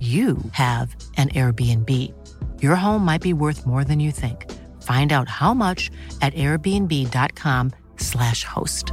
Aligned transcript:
you 0.00 0.38
have 0.52 0.96
an 1.16 1.28
Airbnb. 1.28 1.88
Your 2.60 2.74
home 2.74 3.04
might 3.04 3.22
be 3.22 3.32
worth 3.32 3.64
more 3.64 3.84
than 3.84 4.00
you 4.00 4.10
think. 4.10 4.50
Find 4.82 5.12
out 5.12 5.28
how 5.28 5.54
much 5.54 5.92
at 6.20 6.34
airbnb.com/slash 6.34 8.44
host. 8.44 8.90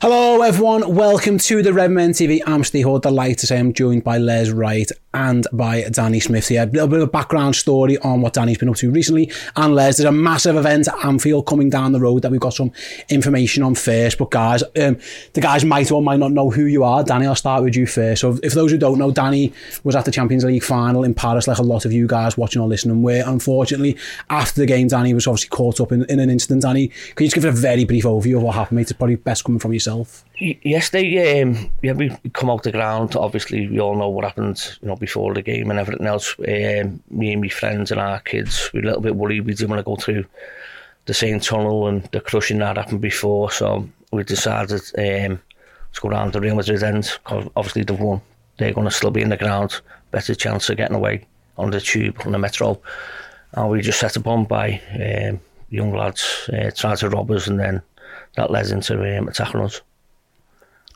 Hello, 0.00 0.42
everyone. 0.42 0.94
Welcome 0.94 1.38
to 1.38 1.60
the 1.62 1.72
Redmen 1.72 2.10
TV. 2.10 2.40
I'm 2.46 2.62
Steve 2.64 2.86
Hood. 2.86 3.02
Delighted 3.02 3.48
say 3.48 3.58
I'm 3.58 3.72
joined 3.72 4.04
by 4.04 4.18
Les 4.18 4.50
Wright 4.50 4.90
and 5.14 5.46
by 5.52 5.82
Danny 5.90 6.20
Smith 6.20 6.48
here. 6.48 6.62
A 6.62 6.66
little 6.66 6.88
bit 6.88 7.00
of 7.00 7.08
a 7.08 7.10
background 7.10 7.56
story 7.56 7.98
on 7.98 8.20
what 8.20 8.32
Danny's 8.32 8.58
been 8.58 8.68
up 8.68 8.76
to 8.76 8.90
recently. 8.90 9.30
And 9.56 9.74
Les, 9.74 9.96
there's 9.96 10.08
a 10.08 10.12
massive 10.12 10.56
event 10.56 10.88
at 10.88 11.04
Anfield 11.04 11.46
coming 11.46 11.70
down 11.70 11.92
the 11.92 12.00
road 12.00 12.22
that 12.22 12.30
we've 12.30 12.40
got 12.40 12.54
some 12.54 12.72
information 13.08 13.62
on 13.62 13.74
first. 13.74 14.18
But 14.18 14.30
guys, 14.30 14.62
um, 14.62 14.98
the 15.34 15.40
guys 15.40 15.64
might 15.64 15.90
or 15.90 16.02
might 16.02 16.18
not 16.18 16.32
know 16.32 16.50
who 16.50 16.64
you 16.64 16.84
are. 16.84 17.04
Danny, 17.04 17.26
I'll 17.26 17.34
start 17.34 17.62
with 17.62 17.76
you 17.76 17.86
first. 17.86 18.20
So 18.20 18.38
if 18.42 18.52
those 18.52 18.70
who 18.70 18.78
don't 18.78 18.98
know, 18.98 19.10
Danny 19.10 19.52
was 19.84 19.96
at 19.96 20.04
the 20.04 20.12
Champions 20.12 20.44
League 20.44 20.62
final 20.62 21.04
in 21.04 21.14
Paris, 21.14 21.46
like 21.46 21.58
a 21.58 21.62
lot 21.62 21.84
of 21.84 21.92
you 21.92 22.06
guys 22.06 22.38
watching 22.38 22.62
or 22.62 22.68
listening 22.68 23.02
were. 23.02 23.22
Unfortunately, 23.26 23.96
after 24.30 24.60
the 24.60 24.66
game, 24.66 24.88
Danny 24.88 25.14
was 25.14 25.26
obviously 25.26 25.48
caught 25.48 25.80
up 25.80 25.92
in, 25.92 26.04
in 26.06 26.20
an 26.20 26.30
incident. 26.30 26.62
Danny, 26.62 26.88
can 26.88 27.24
you 27.24 27.26
just 27.26 27.34
give 27.34 27.44
it 27.44 27.48
a 27.48 27.52
very 27.52 27.84
brief 27.84 28.04
overview 28.04 28.36
of 28.36 28.42
what 28.42 28.54
happened, 28.54 28.76
mate? 28.76 28.82
It's 28.82 28.92
probably 28.92 29.16
best 29.16 29.44
coming 29.44 29.58
from 29.58 29.72
yourself. 29.72 30.24
Yesterday, 30.42 31.40
um, 31.40 31.70
yeah, 31.82 31.92
we 31.92 32.10
come 32.32 32.50
out 32.50 32.64
the 32.64 32.72
ground. 32.72 33.14
Obviously, 33.14 33.68
we 33.68 33.78
all 33.78 33.94
know 33.94 34.08
what 34.08 34.24
happened, 34.24 34.76
you 34.80 34.88
know, 34.88 34.96
before 34.96 35.32
the 35.34 35.42
game 35.42 35.70
and 35.70 35.78
everything 35.78 36.04
else. 36.04 36.34
Um, 36.40 37.00
me 37.10 37.32
and 37.32 37.40
my 37.40 37.48
friends 37.48 37.92
and 37.92 38.00
our 38.00 38.18
kids, 38.18 38.68
we 38.72 38.80
were 38.80 38.84
a 38.84 38.86
little 38.86 39.02
bit 39.02 39.14
worried. 39.14 39.46
We 39.46 39.54
didn't 39.54 39.70
want 39.70 39.78
to 39.78 39.84
go 39.84 39.94
through 39.94 40.24
the 41.06 41.14
same 41.14 41.38
tunnel 41.38 41.86
and 41.86 42.02
the 42.10 42.20
crushing 42.20 42.58
that 42.58 42.76
happened 42.76 43.00
before. 43.00 43.52
So 43.52 43.88
we 44.10 44.24
decided 44.24 44.80
um, 44.98 45.40
to 45.92 46.00
go 46.00 46.08
around 46.08 46.32
the 46.32 46.40
Real 46.40 46.56
Madrid 46.56 46.82
end. 46.82 47.16
Cause 47.22 47.48
obviously, 47.54 47.84
they've 47.84 48.00
won. 48.00 48.20
They're 48.56 48.72
going 48.72 48.88
to 48.88 48.90
still 48.90 49.12
be 49.12 49.22
in 49.22 49.28
the 49.28 49.36
ground. 49.36 49.80
Better 50.10 50.34
chance 50.34 50.68
of 50.68 50.76
getting 50.76 50.96
away 50.96 51.24
on 51.56 51.70
the 51.70 51.80
tube, 51.80 52.20
on 52.24 52.32
the 52.32 52.38
metro. 52.38 52.80
And 53.52 53.70
we 53.70 53.80
just 53.80 54.00
set 54.00 54.16
a 54.16 54.20
bomb 54.20 54.46
by 54.46 54.80
um, 54.94 55.38
young 55.70 55.94
lads, 55.94 56.50
uh, 56.52 56.72
trying 56.74 56.96
to 56.96 57.10
rob 57.10 57.30
us, 57.30 57.46
and 57.46 57.60
then 57.60 57.80
that 58.34 58.50
led 58.50 58.66
into 58.70 59.18
um, 59.18 59.28
attacking 59.28 59.60
us. 59.60 59.82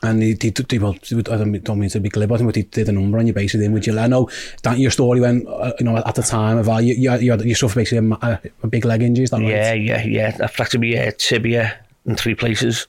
And 0.03 0.21
he, 0.21 0.37
he, 0.39 0.53
he 0.69 0.79
well, 0.79 0.95
I 1.11 1.37
don't 1.37 1.79
mean 1.79 1.89
to 1.89 1.99
be 1.99 2.09
glib, 2.09 2.29
but 2.29 2.55
he 2.55 2.63
did 2.63 2.89
a 2.89 2.91
number 2.91 3.17
on 3.17 3.25
you 3.25 3.33
basically 3.33 3.67
then 3.67 3.81
you? 3.81 3.99
I 3.99 4.07
know 4.07 4.29
that 4.61 4.77
your 4.77 4.91
story 4.91 5.19
went, 5.19 5.47
uh, 5.47 5.73
you 5.79 5.85
know, 5.85 5.97
at 5.97 6.13
the 6.13 6.21
time 6.21 6.59
of, 6.59 6.69
uh, 6.69 6.77
you, 6.77 6.93
you, 6.93 7.17
you, 7.17 7.31
had, 7.31 7.41
you 7.41 7.55
suffered 7.55 7.79
basically 7.79 8.15
a, 8.21 8.41
a, 8.61 8.67
big 8.67 8.85
leg 8.85 9.01
injury, 9.01 9.23
is 9.23 9.31
that 9.31 9.41
yeah, 9.41 9.69
right? 9.69 9.81
Yeah, 9.81 10.03
yeah, 10.03 10.29
yeah, 10.29 10.37
I 10.43 10.47
fractured 10.47 10.81
my 10.81 10.95
uh, 10.95 11.11
tibia 11.17 11.79
in 12.05 12.15
three 12.15 12.35
places. 12.35 12.85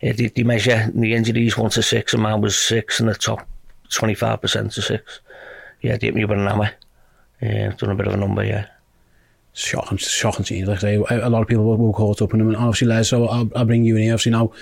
Yeah, 0.00 0.12
they, 0.12 0.28
they 0.28 0.44
measure 0.44 0.90
the 0.94 1.12
injuries 1.12 1.58
one 1.58 1.70
to 1.70 1.82
six, 1.82 2.14
and 2.14 2.22
mine 2.22 2.40
was 2.40 2.58
six 2.58 3.00
in 3.00 3.06
the 3.06 3.14
top 3.14 3.46
25% 3.90 4.72
to 4.74 4.82
six. 4.82 5.20
Yeah, 5.82 5.98
they 5.98 6.06
hit 6.06 6.14
me 6.14 6.24
with 6.24 6.38
an 6.38 6.46
hammer. 6.46 6.70
Yeah, 7.42 7.72
done 7.72 7.90
a 7.90 7.94
bit 7.94 8.06
of 8.06 8.14
a 8.14 8.16
number, 8.16 8.44
yeah. 8.44 8.66
Shocking, 9.52 9.98
shocking 9.98 10.44
scenes, 10.44 10.68
like 10.68 10.78
I 10.78 10.80
say, 10.80 10.94
a 10.96 11.28
lot 11.28 11.42
of 11.42 11.48
people 11.48 11.64
were, 11.64 11.76
were 11.76 11.92
caught 11.92 12.22
up 12.22 12.32
in 12.32 12.38
them, 12.38 12.48
and 12.48 12.56
obviously 12.56 12.88
Les, 12.88 13.08
so 13.08 13.26
I'll, 13.26 13.50
I'll 13.54 13.64
bring 13.64 13.84
you 13.84 13.96
in 13.96 14.02
here, 14.02 14.12
obviously 14.12 14.32
now, 14.32 14.52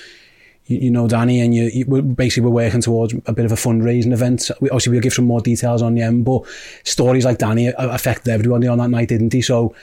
you, 0.66 0.78
you 0.78 0.90
know 0.90 1.08
Danny, 1.08 1.40
and 1.40 1.54
you, 1.54 1.64
you 1.64 1.84
basically 1.84 2.44
we're 2.44 2.64
working 2.64 2.80
towards 2.80 3.14
a 3.26 3.32
bit 3.32 3.44
of 3.44 3.52
a 3.52 3.56
fundraising 3.56 4.12
event. 4.12 4.50
We, 4.60 4.70
obviously, 4.70 4.92
we'll 4.92 5.00
give 5.00 5.12
some 5.12 5.26
more 5.26 5.40
details 5.40 5.82
on 5.82 5.94
the 5.94 6.02
end, 6.02 6.24
but 6.24 6.42
stories 6.84 7.24
like 7.24 7.38
Danny 7.38 7.72
uh, 7.72 7.94
affected 7.94 8.30
everybody 8.30 8.66
on 8.66 8.78
that 8.78 8.90
night, 8.90 9.08
didn't 9.08 9.32
he? 9.32 9.42
So 9.42 9.74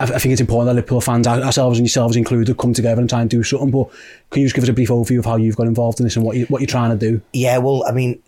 I, 0.00 0.06
think 0.06 0.32
it's 0.32 0.40
important 0.40 0.68
that 0.68 0.74
Liverpool 0.74 1.00
fans, 1.00 1.26
ourselves 1.26 1.78
and 1.78 1.86
yourselves 1.86 2.14
included, 2.16 2.56
come 2.56 2.72
together 2.72 3.00
and 3.00 3.10
try 3.10 3.20
and 3.20 3.28
do 3.28 3.42
something. 3.42 3.70
But 3.70 3.90
can 4.30 4.42
you 4.42 4.46
just 4.46 4.54
give 4.54 4.62
us 4.62 4.70
a 4.70 4.72
brief 4.72 4.90
overview 4.90 5.18
of 5.18 5.24
how 5.24 5.36
you've 5.36 5.56
got 5.56 5.66
involved 5.66 5.98
in 5.98 6.04
this 6.04 6.16
and 6.16 6.24
what, 6.24 6.36
you, 6.36 6.46
what 6.46 6.60
you're 6.60 6.68
trying 6.68 6.96
to 6.96 7.10
do? 7.10 7.20
Yeah, 7.32 7.58
well, 7.58 7.84
I 7.86 7.92
mean, 7.92 8.22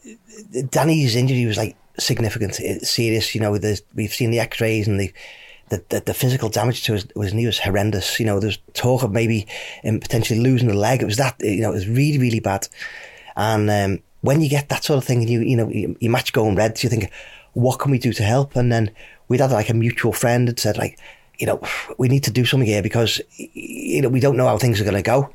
Danny's 0.70 1.14
injury 1.14 1.46
was 1.46 1.56
like 1.56 1.76
significant, 1.96 2.58
uh, 2.58 2.80
serious. 2.80 3.34
You 3.36 3.40
know, 3.40 3.52
we've 3.94 4.12
seen 4.12 4.32
the 4.32 4.40
X-rays 4.40 4.88
and 4.88 4.98
the 4.98 5.12
the, 5.70 5.82
the, 5.88 6.00
the, 6.00 6.14
physical 6.14 6.48
damage 6.48 6.82
to 6.84 6.92
his, 6.92 7.06
his 7.16 7.34
knee 7.34 7.46
was 7.46 7.58
horrendous. 7.58 8.20
You 8.20 8.26
know, 8.26 8.38
there's 8.38 8.58
talk 8.74 9.02
of 9.02 9.12
maybe 9.12 9.46
him 9.82 10.00
potentially 10.00 10.40
losing 10.40 10.70
a 10.70 10.74
leg. 10.74 11.02
It 11.02 11.06
was 11.06 11.16
that, 11.16 11.36
you 11.40 11.62
know, 11.62 11.70
it 11.70 11.74
was 11.74 11.88
really, 11.88 12.18
really 12.18 12.40
bad. 12.40 12.68
And 13.36 13.70
um, 13.70 14.02
when 14.20 14.40
you 14.40 14.48
get 14.48 14.68
that 14.68 14.84
sort 14.84 14.98
of 14.98 15.04
thing 15.04 15.20
and 15.20 15.30
you, 15.30 15.40
you 15.40 15.56
know, 15.56 15.68
you, 15.68 15.96
you 16.00 16.10
match 16.10 16.32
going 16.32 16.56
red, 16.56 16.76
so 16.76 16.84
you 16.84 16.90
think, 16.90 17.10
what 17.52 17.78
can 17.78 17.90
we 17.90 17.98
do 17.98 18.12
to 18.12 18.22
help? 18.22 18.56
And 18.56 18.70
then 18.70 18.90
we'd 19.28 19.40
had 19.40 19.52
like 19.52 19.70
a 19.70 19.74
mutual 19.74 20.12
friend 20.12 20.48
had 20.48 20.60
said 20.60 20.76
like, 20.76 20.98
you 21.38 21.46
know, 21.46 21.60
we 21.96 22.08
need 22.08 22.24
to 22.24 22.30
do 22.30 22.44
something 22.44 22.68
here 22.68 22.82
because, 22.82 23.20
you 23.38 24.02
know, 24.02 24.08
we 24.08 24.20
don't 24.20 24.36
know 24.36 24.46
how 24.46 24.58
things 24.58 24.80
are 24.80 24.84
going 24.84 24.94
to 24.94 25.02
go. 25.02 25.32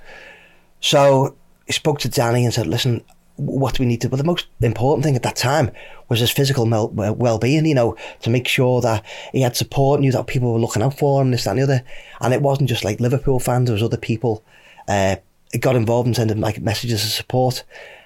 So 0.81 1.35
I 1.67 1.71
spoke 1.71 1.99
to 1.99 2.09
Danny 2.09 2.45
and 2.45 2.53
said, 2.53 2.67
listen, 2.67 3.03
what 3.37 3.79
we 3.79 3.85
need 3.85 4.01
to? 4.01 4.09
But 4.09 4.17
the 4.17 4.23
most 4.23 4.47
important 4.61 5.03
thing 5.03 5.15
at 5.15 5.23
that 5.23 5.35
time 5.35 5.71
was 6.09 6.19
his 6.19 6.31
physical 6.31 6.67
well 6.67 7.37
being, 7.37 7.65
you 7.65 7.75
know, 7.75 7.95
to 8.21 8.29
make 8.29 8.47
sure 8.47 8.81
that 8.81 9.03
he 9.31 9.41
had 9.41 9.55
support, 9.55 9.99
knew 9.99 10.11
that 10.11 10.27
people 10.27 10.53
were 10.53 10.59
looking 10.59 10.81
out 10.81 10.97
for 10.97 11.21
him, 11.21 11.31
this, 11.31 11.43
that, 11.43 11.51
and 11.51 11.59
the 11.59 11.63
other. 11.63 11.83
And 12.21 12.33
it 12.33 12.41
wasn't 12.41 12.69
just 12.69 12.83
like 12.83 12.99
Liverpool 12.99 13.39
fans, 13.39 13.67
there 13.67 13.73
was 13.73 13.83
other 13.83 13.97
people 13.97 14.43
uh, 14.87 15.17
got 15.59 15.75
involved 15.75 16.07
and 16.07 16.15
sending 16.15 16.39
like 16.39 16.61
messages 16.61 17.03
of 17.03 17.09
support. 17.09 17.63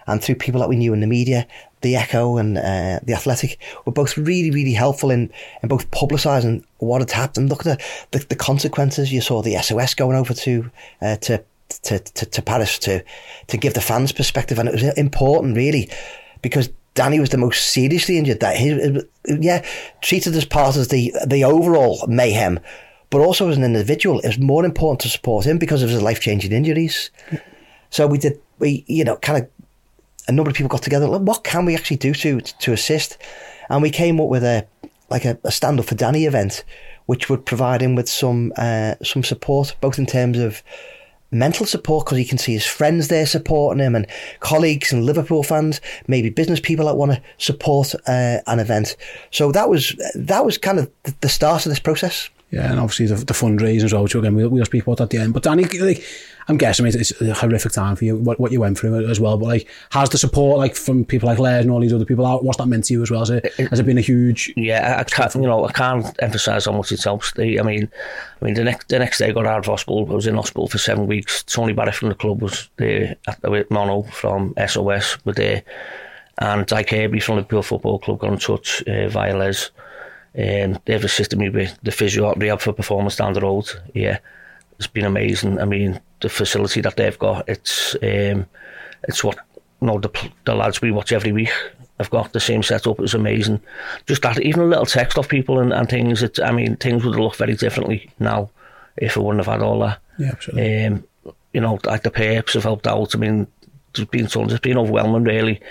And 0.07 0.23
through 0.23 0.35
people 0.35 0.59
that 0.62 0.69
we 0.69 0.75
knew 0.75 0.94
in 0.94 1.01
the 1.01 1.07
media, 1.07 1.45
the 1.81 1.95
Echo 1.95 2.38
and 2.38 2.57
uh, 2.57 3.00
the 3.03 3.13
Athletic 3.13 3.59
were 3.85 3.91
both 3.91 4.18
really, 4.18 4.50
really 4.50 4.73
helpful 4.73 5.12
in, 5.12 5.31
in 5.62 5.69
both 5.69 5.91
publicising 5.91 6.63
what 6.78 7.01
had 7.01 7.12
happened. 7.12 7.50
Look 7.50 7.66
at 7.66 7.79
the, 8.12 8.18
the, 8.18 8.25
the, 8.25 8.35
consequences. 8.35 9.13
You 9.13 9.22
saw 9.22 9.44
the 9.44 9.56
SOS 9.57 9.94
going 9.94 10.18
over 10.18 10.34
to 10.34 10.72
uh, 11.01 11.16
to 11.18 11.44
to, 11.69 12.00
to, 12.00 12.25
to 12.25 12.41
Paris 12.41 12.80
to 12.80 13.03
to 13.47 13.57
give 13.57 13.74
the 13.74 13.81
fans 13.81 14.12
perspective, 14.12 14.59
and 14.59 14.69
it 14.69 14.74
was 14.74 14.84
important 14.97 15.56
really 15.56 15.90
because 16.41 16.69
Danny 16.94 17.19
was 17.19 17.30
the 17.30 17.38
most 17.38 17.69
seriously 17.72 18.18
injured. 18.18 18.40
That 18.40 18.57
he, 18.57 19.02
yeah, 19.25 19.66
treated 20.02 20.35
as 20.35 20.46
part 20.46 20.75
of 20.75 20.90
the 20.90 21.13
the 21.25 21.44
overall 21.44 22.06
mayhem, 22.07 22.59
but 23.09 23.22
also 23.22 23.50
as 23.50 23.57
an 23.57 23.63
individual, 23.63 24.19
it 24.19 24.28
was 24.28 24.40
more 24.40 24.66
important 24.66 25.02
to 25.02 25.09
support 25.09 25.46
him 25.46 25.57
because 25.57 25.84
of 25.84 25.90
his 25.90 26.02
life 26.02 26.19
changing 26.19 26.52
injuries. 26.52 27.12
So 27.90 28.06
we 28.06 28.18
did, 28.18 28.40
we 28.59 28.84
you 28.88 29.03
know, 29.03 29.16
kind 29.18 29.44
of 29.44 29.50
a 30.28 30.31
number 30.31 30.50
of 30.50 30.56
people 30.56 30.69
got 30.69 30.84
together. 30.84 31.07
What 31.07 31.44
can 31.44 31.66
we 31.66 31.75
actually 31.75 31.98
do 31.98 32.13
to 32.13 32.42
to 32.42 32.74
assist? 32.74 33.18
And 33.69 33.81
we 33.81 33.89
came 33.89 34.19
up 34.19 34.30
with 34.30 34.44
a 34.44 34.68
like 35.10 35.25
a, 35.25 35.39
a 35.44 35.51
stand 35.51 35.80
up 35.80 35.86
for 35.86 35.95
Danny 35.95 36.25
event, 36.25 36.63
which 37.07 37.30
would 37.30 37.45
provide 37.45 37.81
him 37.81 37.95
with 37.95 38.07
some 38.07 38.54
uh, 38.57 38.95
some 39.04 39.24
support, 39.24 39.75
both 39.81 39.98
in 39.98 40.06
terms 40.06 40.38
of 40.38 40.62
mental 41.31 41.65
support 41.65 42.05
because 42.05 42.17
he 42.17 42.25
can 42.25 42.37
see 42.37 42.53
his 42.53 42.65
friends 42.65 43.07
there 43.07 43.25
supporting 43.25 43.83
him 43.83 43.95
and 43.95 44.07
colleagues 44.39 44.91
and 44.91 45.05
Liverpool 45.05 45.43
fans, 45.43 45.81
maybe 46.07 46.29
business 46.29 46.59
people 46.59 46.85
that 46.87 46.95
want 46.95 47.11
to 47.11 47.21
support 47.37 47.93
uh, 48.07 48.39
an 48.47 48.59
event. 48.59 48.95
So 49.31 49.51
that 49.51 49.69
was 49.69 49.95
that 50.15 50.45
was 50.45 50.57
kind 50.57 50.79
of 50.79 50.89
the 51.21 51.29
start 51.29 51.65
of 51.65 51.69
this 51.69 51.79
process. 51.79 52.29
Yeah, 52.51 52.71
and 52.71 52.79
obviously 52.79 53.05
the, 53.05 53.15
the 53.15 53.33
fundraising 53.33 53.83
as 53.83 53.93
well, 53.93 54.03
which 54.03 54.15
again 54.15 54.35
we'll, 54.35 54.49
we'll 54.49 54.65
speak 54.65 54.83
about 54.83 55.01
at 55.01 55.11
the 55.11 55.19
end. 55.19 55.33
But 55.33 55.43
Danny, 55.43 55.65
like, 55.65 56.03
I'm 56.50 56.57
guessing 56.57 56.84
mate, 56.84 56.96
it's 56.96 57.22
a 57.22 57.31
horrific 57.31 57.72
time 57.72 57.96
for 57.96 58.06
you, 58.06 58.18
what, 58.18 58.40
what 58.40 58.51
you 58.51 58.60
went 58.60 58.78
through 58.78 59.07
as 59.07 59.19
well. 59.19 59.38
But 59.38 59.46
like, 59.46 59.69
has 59.92 60.10
the 60.10 60.18
support 60.18 60.57
like 60.57 60.75
from 60.75 61.06
people 61.06 61.30
like 61.30 61.38
Les 61.38 61.62
and 61.62 61.69
all 61.69 61.80
these 61.80 61.94
other 61.94 62.06
people, 62.06 62.25
how, 62.25 62.40
what's 62.40 62.57
that 62.57 62.66
meant 62.66 62.86
to 62.86 62.94
you 62.94 63.04
as 63.04 63.12
well? 63.12 63.19
Has 63.19 63.30
it, 63.30 63.54
has 63.69 63.80
it 63.80 63.86
been 63.86 64.00
a 64.00 64.01
huge? 64.01 64.51
Yeah, 64.57 64.98
I 65.00 65.04
can't, 65.04 65.34
you 65.36 65.42
know, 65.42 65.66
I 65.66 65.72
can't 65.72 66.07
emphasise 66.24 66.66
how 66.66 66.72
much 66.72 66.92
it 66.92 67.04
helps. 67.04 67.34
I 67.38 67.62
mean, 67.62 67.92
I 68.42 68.46
mean, 68.46 68.56
the 68.56 68.63
next 68.63 68.90
the 68.90 68.98
next 68.98 69.19
day 69.19 69.28
I 69.28 69.31
got 69.31 69.46
out 69.46 69.60
of 69.60 69.66
hospital. 69.66 70.07
I 70.10 70.13
was 70.16 70.25
in 70.25 70.36
hospital 70.36 70.68
for 70.68 70.80
seven 70.80 71.06
weeks. 71.06 71.44
Tony 71.44 71.72
Barrett 71.72 71.94
from 71.94 72.10
the 72.10 72.16
club 72.16 72.42
was 72.42 72.68
there 72.78 73.16
with 73.44 73.69
Mono 73.69 74.01
from 74.04 74.56
SOS 74.68 75.24
were 75.25 75.34
there, 75.34 75.62
and 76.40 76.66
Di 76.66 76.84
Kirby 76.84 77.19
from 77.19 77.36
the 77.36 77.42
Liverpool 77.42 77.62
Football 77.62 78.00
Club 78.00 78.19
got 78.19 78.34
in 78.34 78.40
touch 78.40 78.81
uh, 78.88 79.07
via 79.07 79.38
Les. 79.38 79.69
Um, 80.36 80.80
they've 80.86 81.04
assisted 81.04 81.38
me 81.38 81.50
with 81.50 81.78
the 81.84 81.92
physio 81.92 82.34
rehab 82.34 82.62
for 82.62 82.74
performance 82.74 83.18
down 83.18 83.34
the 83.34 83.42
road. 83.42 83.69
Yeah, 83.94 84.18
it's 84.78 84.88
been 84.88 85.06
amazing. 85.06 85.60
I 85.60 85.66
mean, 85.66 86.00
the 86.21 86.30
facility 86.30 86.81
that 86.81 86.95
they've 86.98 87.19
got, 87.19 87.48
it's 87.48 87.95
um, 87.95 88.45
it's 89.07 89.24
what 89.24 89.38
you 89.81 89.88
know, 89.88 90.00
the, 90.00 90.31
the 90.45 90.56
lads 90.56 90.81
we 90.81 90.92
watch 90.92 91.12
every 91.12 91.31
week 91.31 91.51
have 92.00 92.10
got 92.10 92.33
the 92.33 92.39
same 92.39 92.63
setup. 92.63 93.00
It's 93.00 93.13
amazing. 93.13 93.62
Just 94.06 94.21
that, 94.24 94.39
even 94.42 94.62
a 94.62 94.66
little 94.66 94.86
text 94.86 95.18
off 95.18 95.30
people 95.30 95.60
and, 95.60 95.74
and 95.74 95.89
things. 95.89 96.24
It, 96.24 96.39
I 96.39 96.51
mean, 96.51 96.75
things 96.77 97.04
would 97.04 97.16
look 97.16 97.36
very 97.36 97.56
differently 97.56 98.10
now 98.19 98.50
if 98.98 99.18
I 99.18 99.21
wouldn't 99.21 99.45
have 99.45 99.54
had 99.54 99.63
all 99.63 99.80
that. 99.80 100.00
Yeah, 100.18 100.31
absolutely. 100.31 100.86
Um, 100.86 101.04
you 101.54 101.62
know, 101.62 101.80
like 101.86 102.04
the 102.04 102.12
perks 102.12 102.54
have 102.54 102.63
helped 102.63 102.88
out. 102.88 103.15
I 103.15 103.18
mean, 103.18 103.48
there's 103.94 104.07
been 104.07 104.27
tons. 104.27 104.51
It's 104.51 104.62
been 104.62 104.77
overwhelming, 104.77 105.24
really. 105.24 105.62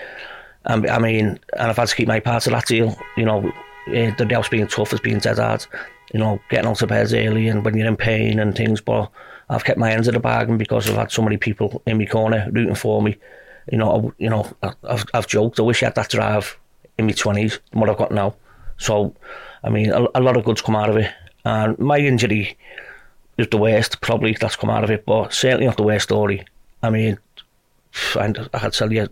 Um, 0.65 0.87
I 0.89 0.99
mean, 0.99 1.39
and 1.57 1.71
I've 1.71 1.77
had 1.77 1.89
to 1.89 1.95
keep 1.95 2.09
my 2.09 2.21
part 2.21 2.47
of 2.47 2.53
that 2.53 2.67
deal. 2.67 2.99
You 3.17 3.25
know, 3.25 3.49
uh, 3.89 4.15
the 4.17 4.29
house 4.31 4.49
being 4.49 4.67
tough 4.67 4.91
has 4.91 5.01
been 5.01 5.19
dead 5.19 5.39
hard. 5.39 5.65
You 6.13 6.21
know, 6.21 6.41
getting 6.51 6.69
out 6.69 6.83
of 6.83 6.89
bed 6.89 7.13
early 7.13 7.49
and 7.49 7.65
when 7.65 7.77
you're 7.77 7.87
in 7.87 7.97
pain 7.97 8.39
and 8.41 8.57
things. 8.57 8.81
But 8.81 9.11
I've 9.51 9.65
kept 9.65 9.79
my 9.79 9.91
hands 9.91 10.09
in 10.09 10.15
the 10.15 10.21
bargain 10.21 10.59
because 10.59 10.89
I've 10.89 10.97
had 10.97 11.11
so 11.11 11.23
many 11.23 11.37
people 11.37 11.83
in 11.87 11.99
my 11.99 12.07
corner 12.07 12.49
rooting 12.53 12.75
for 12.75 13.03
me. 13.03 13.17
You 13.71 13.79
know, 13.79 14.15
I, 14.19 14.23
you 14.23 14.31
know, 14.31 14.51
I've, 14.63 15.05
I've 15.15 15.27
joked. 15.27 15.59
I 15.59 15.63
wish 15.63 15.83
I 15.83 15.87
had 15.87 15.95
that 15.95 16.11
drive 16.11 16.59
in 16.99 17.07
my 17.07 17.13
twenties 17.13 17.59
than 17.71 17.81
what 17.81 17.91
I've 17.91 17.99
got 17.99 18.13
now. 18.13 18.35
So, 18.77 19.15
I 19.65 19.71
mean, 19.71 19.91
a, 19.91 20.07
a 20.15 20.21
lot 20.21 20.37
of 20.37 20.45
good's 20.45 20.63
come 20.63 20.77
out 20.77 20.91
of 20.91 20.97
it. 20.97 21.11
And 21.45 21.79
my 21.79 21.99
injury 21.99 22.57
is 23.39 23.49
the 23.49 23.57
worst, 23.57 24.01
probably 24.01 24.37
that's 24.39 24.57
come 24.57 24.71
out 24.71 24.85
of 24.85 24.91
it, 24.91 25.07
but 25.07 25.33
certainly 25.33 25.67
not 25.67 25.77
the 25.77 25.83
worst 25.83 26.05
story. 26.05 26.45
I 26.83 26.91
mean, 26.91 27.19
and 28.19 28.49
I 28.53 28.59
to 28.59 28.71
tell 28.71 28.93
you 28.93 29.09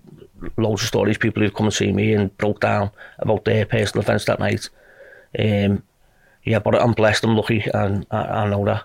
loads 0.56 0.82
of 0.82 0.88
stories, 0.88 1.16
people 1.16 1.42
who've 1.42 1.54
come 1.54 1.66
and 1.66 1.74
seen 1.74 1.96
me 1.96 2.12
and 2.12 2.36
broke 2.36 2.60
down 2.60 2.90
about 3.18 3.44
their 3.44 3.64
personal 3.64 4.02
events 4.02 4.26
that 4.26 4.40
night. 4.40 4.68
Um, 5.38 5.82
yeah, 6.44 6.58
but 6.58 6.74
I'm 6.74 6.92
blessed, 6.92 7.24
I'm 7.24 7.36
lucky, 7.36 7.64
and 7.72 8.06
I, 8.10 8.18
I 8.18 8.48
know 8.48 8.64
that. 8.66 8.84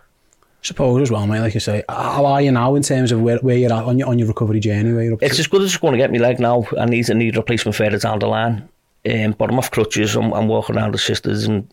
Suppose 0.62 1.02
as 1.02 1.12
well, 1.12 1.26
mate. 1.28 1.40
Like 1.42 1.54
you 1.54 1.60
say, 1.60 1.84
how 1.90 2.26
are 2.26 2.42
you 2.42 2.52
now 2.52 2.76
in 2.76 2.84
terms 2.84 3.12
of 3.12 3.22
where, 3.22 3.38
where 3.40 3.58
you're 3.58 3.74
at 3.74 3.84
on 3.84 3.98
your 4.00 4.08
on 4.08 4.20
your 4.20 4.28
recovery 4.28 4.60
journey? 4.60 4.94
Where 4.94 5.04
you're 5.04 5.14
up 5.16 5.24
It's 5.24 5.36
to? 5.36 5.42
as 5.42 5.48
good 5.48 5.62
as 5.62 5.70
it's 5.74 5.78
going 5.78 5.94
to 5.94 5.98
get 5.98 6.12
me 6.12 6.20
leg 6.20 6.40
now. 6.40 6.66
I 6.80 6.86
need 6.86 7.10
a 7.10 7.14
need 7.14 7.36
replacement 7.38 7.76
further 7.76 7.98
down 7.98 8.20
the 8.20 8.28
line. 8.28 8.68
Um, 9.12 9.32
but 9.32 9.50
I'm 9.50 9.58
off 9.58 9.72
crutches. 9.72 10.16
I'm, 10.16 10.32
I'm 10.34 10.48
walking 10.48 10.78
around 10.78 10.94
the 10.94 11.00
sisters, 11.00 11.46
and 11.46 11.68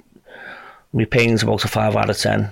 my 0.94 1.04
pain's 1.04 1.42
about 1.42 1.64
a 1.64 1.68
five 1.68 1.94
out 1.94 2.08
of 2.10 2.16
ten 2.16 2.50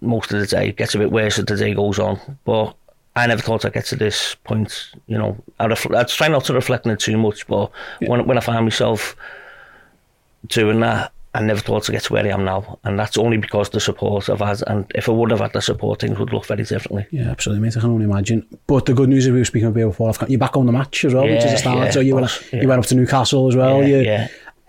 most 0.00 0.32
of 0.32 0.40
the 0.40 0.46
day. 0.46 0.68
It 0.70 0.76
gets 0.76 0.94
a 0.94 0.98
bit 0.98 1.12
worse 1.12 1.38
as 1.38 1.44
the 1.44 1.56
day 1.56 1.74
goes 1.74 1.98
on. 2.00 2.18
But 2.44 2.74
I 3.14 3.26
never 3.28 3.40
thought 3.42 3.64
I'd 3.64 3.72
get 3.72 3.84
to 3.86 3.96
this 3.96 4.34
point. 4.42 4.90
You 5.06 5.18
know, 5.18 5.36
I, 5.60 5.66
refl- 5.66 5.96
I 5.96 6.02
try 6.04 6.26
not 6.28 6.44
to 6.46 6.54
reflect 6.54 6.86
on 6.86 6.92
it 6.92 6.98
too 7.00 7.16
much, 7.18 7.46
but 7.46 7.70
when 8.00 8.26
when 8.26 8.36
I 8.36 8.40
find 8.40 8.64
myself 8.64 9.14
doing 10.48 10.80
that, 10.80 11.12
I 11.32 11.42
never 11.42 11.60
thought 11.60 11.84
to 11.84 11.92
get 11.92 12.02
to 12.04 12.12
where 12.12 12.24
I 12.24 12.30
am 12.30 12.44
now, 12.44 12.80
and 12.82 12.98
that's 12.98 13.16
only 13.16 13.36
because 13.36 13.70
the 13.70 13.78
support 13.78 14.28
I've 14.28 14.40
had. 14.40 14.62
And 14.66 14.90
if 14.96 15.08
I 15.08 15.12
would 15.12 15.30
have 15.30 15.38
had 15.38 15.52
the 15.52 15.62
support, 15.62 16.00
things 16.00 16.18
would 16.18 16.32
look 16.32 16.44
very 16.44 16.64
differently. 16.64 17.06
Yeah, 17.12 17.30
absolutely, 17.30 17.62
mate. 17.62 17.76
I 17.76 17.80
can 17.80 17.90
only 17.90 18.04
imagine. 18.04 18.44
But 18.66 18.86
the 18.86 18.94
good 18.94 19.08
news 19.08 19.26
is 19.26 19.32
we 19.32 19.38
were 19.38 19.44
speaking 19.44 19.68
about 19.68 19.90
before. 19.90 20.12
You're 20.26 20.40
back 20.40 20.56
on 20.56 20.66
the 20.66 20.72
match 20.72 21.04
as 21.04 21.14
well, 21.14 21.24
which 21.24 21.44
is 21.44 21.52
a 21.52 21.58
start. 21.58 21.78
yeah, 21.78 21.90
so 21.90 22.00
you 22.00 22.16
went, 22.16 22.48
yeah. 22.52 22.62
you 22.62 22.68
went 22.68 22.80
up 22.80 22.86
to 22.86 22.96
Newcastle 22.96 23.46
as 23.46 23.54
well. 23.54 23.80
Yeah, 23.80 23.86
you, 23.86 23.96
yeah. 24.02 24.28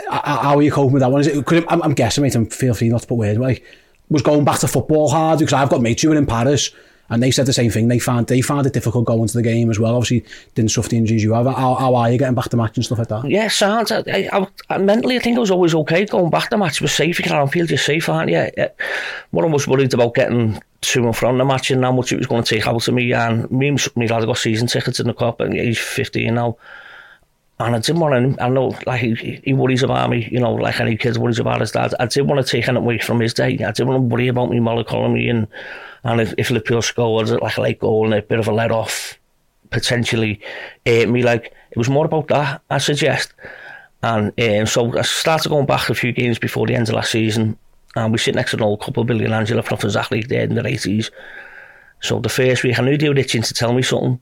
How 0.10 0.56
are 0.56 0.62
you 0.62 0.72
coping 0.72 0.94
with 0.94 1.02
that 1.02 1.12
one? 1.12 1.22
Is 1.22 1.28
it? 1.28 1.46
Could 1.46 1.66
I'm, 1.68 1.82
I'm 1.82 1.94
guessing, 1.94 2.22
mate. 2.22 2.36
And 2.36 2.52
feel 2.54 2.76
free 2.76 2.90
not 2.90 3.02
to 3.02 3.08
put 3.08 3.18
words. 3.18 3.40
Like, 3.40 3.64
was 4.10 4.22
going 4.22 4.46
back 4.46 4.60
to 4.60 4.68
football 4.68 5.10
hard 5.10 5.40
because 5.40 5.54
I've 5.54 5.70
got 5.70 5.82
mates 5.82 6.04
who 6.04 6.10
were 6.10 6.16
in 6.16 6.28
Paris. 6.28 6.70
And 7.12 7.22
they 7.22 7.30
said 7.30 7.46
the 7.46 7.54
same 7.54 7.70
thing. 7.70 7.90
They 7.90 8.00
found 8.00 8.28
they 8.28 8.42
found 8.42 8.66
it 8.66 8.74
difficult 8.74 9.06
going 9.06 9.28
to 9.28 9.34
the 9.34 9.44
game 9.44 9.70
as 9.70 9.78
well. 9.78 9.96
Obviously, 9.96 10.26
didn't 10.56 10.72
suffer 10.72 10.90
the 10.90 10.98
injuries 10.98 11.24
you 11.24 11.34
have. 11.34 11.46
How, 11.46 11.76
how 11.76 11.94
are 11.94 12.10
you 12.10 12.18
getting 12.18 12.36
back 12.36 12.50
to 12.50 12.58
match 12.58 12.78
and 12.78 12.86
stuff 12.86 13.00
like 13.00 13.10
that? 13.10 13.30
Yeah, 13.30 13.50
sounds. 13.50 13.92
I, 13.92 14.02
I, 14.08 14.48
I, 14.70 14.78
mentally, 14.78 15.18
I 15.18 15.20
think 15.20 15.36
I 15.36 15.42
was 15.42 15.52
always 15.52 15.76
okay 15.76 16.06
going 16.06 16.30
back 16.30 16.50
to 16.50 16.58
match. 16.58 16.82
was 16.82 16.94
safe. 16.94 17.20
You 17.20 17.26
can 17.26 17.48
field, 17.50 17.70
you're 17.70 17.78
safe, 17.78 18.08
aren't 18.08 18.32
you? 18.32 18.50
Yeah. 18.58 18.70
What 19.32 19.44
I 19.44 19.50
was 19.50 19.68
worried 19.68 19.94
about 19.94 20.16
getting 20.16 20.64
to 20.82 21.04
and 21.04 21.16
from 21.16 21.38
the 21.38 21.46
match 21.46 21.70
and 21.70 21.84
how 21.84 21.92
much 21.92 22.14
it 22.14 22.18
was 22.18 22.28
going 22.28 22.44
to 22.44 22.56
take 22.56 22.66
out 22.66 22.88
of 22.88 22.94
me. 22.94 23.14
And 23.14 23.52
me 23.52 23.68
and 23.68 23.88
my 23.96 24.06
lad 24.06 24.26
got 24.26 24.38
season 24.38 24.68
tickets 24.68 25.02
in 25.02 25.08
the 25.08 25.14
cup, 25.14 25.42
and 25.42 25.54
he's 25.54 25.80
15 25.80 26.34
now. 26.34 26.58
And 27.66 27.76
I 27.76 27.80
didn't 27.80 28.00
want 28.00 28.38
to, 28.38 28.44
I 28.44 28.50
know, 28.50 28.76
like, 28.86 29.02
he, 29.02 29.42
he 29.44 29.54
worries 29.54 29.84
about 29.84 30.10
me, 30.10 30.28
you 30.32 30.40
know, 30.40 30.54
like 30.54 30.80
any 30.80 30.98
kid 30.98 31.18
worries 31.18 31.40
about 31.40 31.62
his 31.62 31.72
dad. 31.72 31.94
I 32.00 32.06
didn't 32.06 32.28
want 32.28 32.46
to 32.46 32.50
take 32.50 32.68
anything 32.68 32.84
away 32.84 33.00
from 33.00 33.20
his 33.20 33.34
day. 33.34 33.54
I 33.54 33.72
didn't 33.72 33.88
want 33.88 33.98
to 33.98 34.16
worry 34.16 34.28
about 34.28 34.50
me 34.50 34.60
melancholy 34.60 35.30
and, 35.30 35.48
and 36.04 36.22
if, 36.22 36.34
if 36.38 36.50
Liverpool 36.50 36.82
scored 36.82 37.30
like 37.30 37.58
a 37.58 37.62
late 37.62 37.80
goal 37.80 38.06
and 38.06 38.14
a 38.14 38.22
bit 38.22 38.40
of 38.40 38.48
a 38.48 38.52
let 38.52 38.72
off, 38.72 39.20
potentially 39.70 40.40
hurt 40.86 41.10
me. 41.10 41.24
Like, 41.24 41.54
it 41.72 41.78
was 41.78 41.90
more 41.90 42.06
about 42.06 42.28
that, 42.30 42.62
I 42.70 42.78
suggest. 42.78 43.34
And 44.04 44.34
um, 44.40 44.66
so 44.66 44.98
I 44.98 45.04
started 45.04 45.50
going 45.50 45.66
back 45.66 45.90
a 45.90 45.96
few 45.96 46.12
games 46.12 46.40
before 46.40 46.66
the 46.68 46.76
end 46.76 46.90
of 46.90 46.96
last 46.96 47.12
season. 47.12 47.58
And 47.96 48.12
we 48.12 48.18
sit 48.18 48.36
next 48.36 48.52
to 48.52 48.58
an 48.58 48.64
old 48.64 48.82
couple, 48.82 49.04
Billy 49.04 49.26
and 49.26 49.34
Angela 49.34 49.62
from 49.62 49.78
exactly 49.84 50.22
there 50.22 50.44
in 50.44 50.56
the 50.56 50.62
80s. 50.62 51.12
So 52.00 52.20
the 52.20 52.30
first 52.30 52.64
week, 52.64 52.80
I 52.80 52.84
knew 52.84 52.98
they 52.98 53.10
were 53.10 53.18
itching 53.18 53.44
to 53.44 53.54
tell 53.54 53.74
me 53.74 53.84
something. 53.84 54.20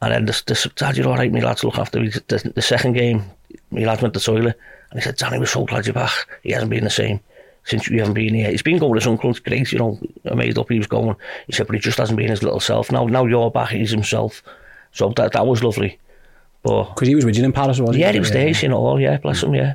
And 0.00 0.12
then 0.12 0.24
this, 0.26 0.42
this 0.42 0.66
Dad, 0.76 0.96
you're 0.96 1.08
all 1.08 1.16
right, 1.16 1.32
me 1.32 1.40
lads, 1.40 1.64
look 1.64 1.78
after 1.78 2.00
me. 2.00 2.08
The, 2.08 2.52
the 2.54 2.62
second 2.62 2.92
game, 2.92 3.24
me 3.70 3.84
lads 3.84 4.00
went 4.02 4.14
to 4.14 4.20
the 4.20 4.24
toilet, 4.24 4.58
and 4.90 5.00
he 5.00 5.04
said, 5.04 5.16
Danny, 5.16 5.38
we're 5.38 5.46
so 5.46 5.64
glad 5.64 5.86
you're 5.86 5.94
back. 5.94 6.12
He 6.42 6.52
hasn't 6.52 6.70
been 6.70 6.84
the 6.84 6.90
same 6.90 7.20
since 7.64 7.88
you 7.88 7.98
haven't 7.98 8.14
been 8.14 8.34
here. 8.34 8.50
He's 8.50 8.62
been 8.62 8.78
going 8.78 8.92
with 8.92 9.02
his 9.02 9.08
uncle, 9.08 9.30
it's 9.30 9.40
great, 9.40 9.70
you 9.72 9.78
know, 9.78 9.98
amazed 10.24 10.58
up 10.58 10.70
he 10.70 10.78
was 10.78 10.86
going. 10.86 11.16
He 11.46 11.52
said, 11.52 11.66
but 11.66 11.74
he 11.74 11.80
just 11.80 11.98
hasn't 11.98 12.16
been 12.16 12.30
his 12.30 12.42
little 12.42 12.60
self. 12.60 12.90
Now, 12.90 13.04
now 13.06 13.26
you're 13.26 13.50
back, 13.50 13.70
he's 13.70 13.90
himself. 13.90 14.42
So 14.92 15.12
that, 15.16 15.32
that 15.32 15.46
was 15.46 15.62
lovely. 15.62 15.98
Because 16.62 17.08
he 17.08 17.14
was 17.14 17.24
with 17.24 17.36
you 17.36 17.44
in 17.44 17.52
Paris, 17.52 17.78
wasn't 17.78 17.98
yeah, 17.98 18.06
he? 18.06 18.08
Yeah, 18.08 18.12
he 18.12 18.18
was 18.20 18.30
there, 18.30 18.42
yeah. 18.42 18.48
he's 18.48 18.58
seen 18.58 18.72
it 18.72 18.74
all, 18.74 19.00
yeah, 19.00 19.18
bless 19.18 19.42
mm. 19.42 19.48
him, 19.48 19.54
yeah. 19.54 19.74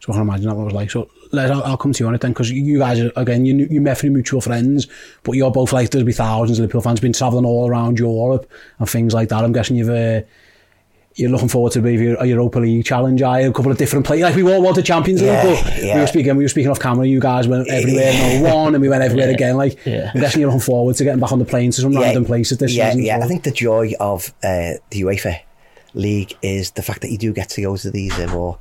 So 0.00 0.12
I 0.12 0.16
can 0.16 0.22
imagine 0.22 0.46
that 0.48 0.54
what 0.56 0.62
it 0.62 0.64
was 0.66 0.74
like. 0.74 0.90
So 0.90 1.08
Les, 1.32 1.50
I'll, 1.50 1.62
I'll 1.62 1.76
come 1.76 1.92
to 1.92 2.02
you 2.02 2.08
on 2.08 2.14
it 2.14 2.20
then, 2.22 2.32
because 2.32 2.50
you 2.50 2.78
guys 2.78 2.98
are, 3.00 3.12
again, 3.16 3.44
you, 3.44 3.68
you 3.70 3.80
met 3.80 3.98
through 3.98 4.10
mutual 4.10 4.40
friends, 4.40 4.86
but 5.22 5.32
you're 5.32 5.50
both 5.50 5.72
like, 5.72 5.90
there'll 5.90 6.06
be 6.06 6.12
thousands 6.12 6.58
of 6.58 6.62
Liverpool 6.62 6.80
fans 6.80 7.00
been 7.00 7.12
travelling 7.12 7.44
all 7.44 7.68
around 7.68 7.98
Europe 7.98 8.50
and 8.78 8.88
things 8.88 9.12
like 9.14 9.28
that. 9.28 9.44
I'm 9.44 9.52
guessing 9.52 9.76
you've, 9.76 9.90
uh, 9.90 10.22
you're 11.16 11.28
looking 11.30 11.48
forward 11.48 11.72
to 11.72 11.82
maybe 11.82 12.06
a 12.06 12.24
Europa 12.24 12.60
League 12.60 12.84
challenge, 12.84 13.20
I 13.20 13.40
a 13.40 13.52
couple 13.52 13.70
of 13.72 13.76
different 13.76 14.06
players. 14.06 14.22
Like 14.22 14.36
we 14.36 14.42
all 14.50 14.62
wanted 14.62 14.84
Champions 14.86 15.20
League, 15.20 15.30
Yeah, 15.32 15.42
but 15.44 15.82
yeah. 15.82 15.94
we 15.96 16.00
were 16.00 16.06
speaking, 16.06 16.36
we 16.36 16.44
were 16.44 16.48
speaking 16.48 16.70
off 16.70 16.78
camera. 16.80 17.04
You 17.06 17.20
guys 17.20 17.46
went 17.46 17.68
everywhere, 17.68 18.12
no 18.40 18.54
one, 18.54 18.74
and 18.74 18.80
we 18.80 18.88
went 18.88 19.02
everywhere 19.02 19.28
again. 19.28 19.56
Like 19.56 19.84
Yeah. 19.84 20.12
I'm 20.14 20.20
guessing 20.20 20.40
you're 20.40 20.48
looking 20.50 20.60
forward 20.64 20.96
to 20.96 21.04
getting 21.04 21.20
back 21.20 21.32
on 21.32 21.40
the 21.40 21.44
plane 21.44 21.72
to 21.72 21.80
some 21.80 21.92
random 21.94 22.24
places 22.24 22.58
this 22.58 22.72
yeah, 22.74 22.86
season. 22.90 23.00
as 23.00 23.06
Yeah, 23.06 23.16
well. 23.18 23.24
I 23.26 23.28
think 23.28 23.42
the 23.42 23.50
joy 23.50 23.92
of 24.00 24.32
uh, 24.42 24.74
the 24.90 24.98
Europa 24.98 25.36
League 25.94 26.36
is 26.42 26.70
the 26.70 26.82
fact 26.82 27.02
that 27.02 27.10
you 27.10 27.18
do 27.18 27.32
get 27.32 27.50
to 27.50 27.60
go 27.60 27.76
to 27.76 27.90
these 27.90 28.16
uh, 28.18 28.28
more, 28.28 28.58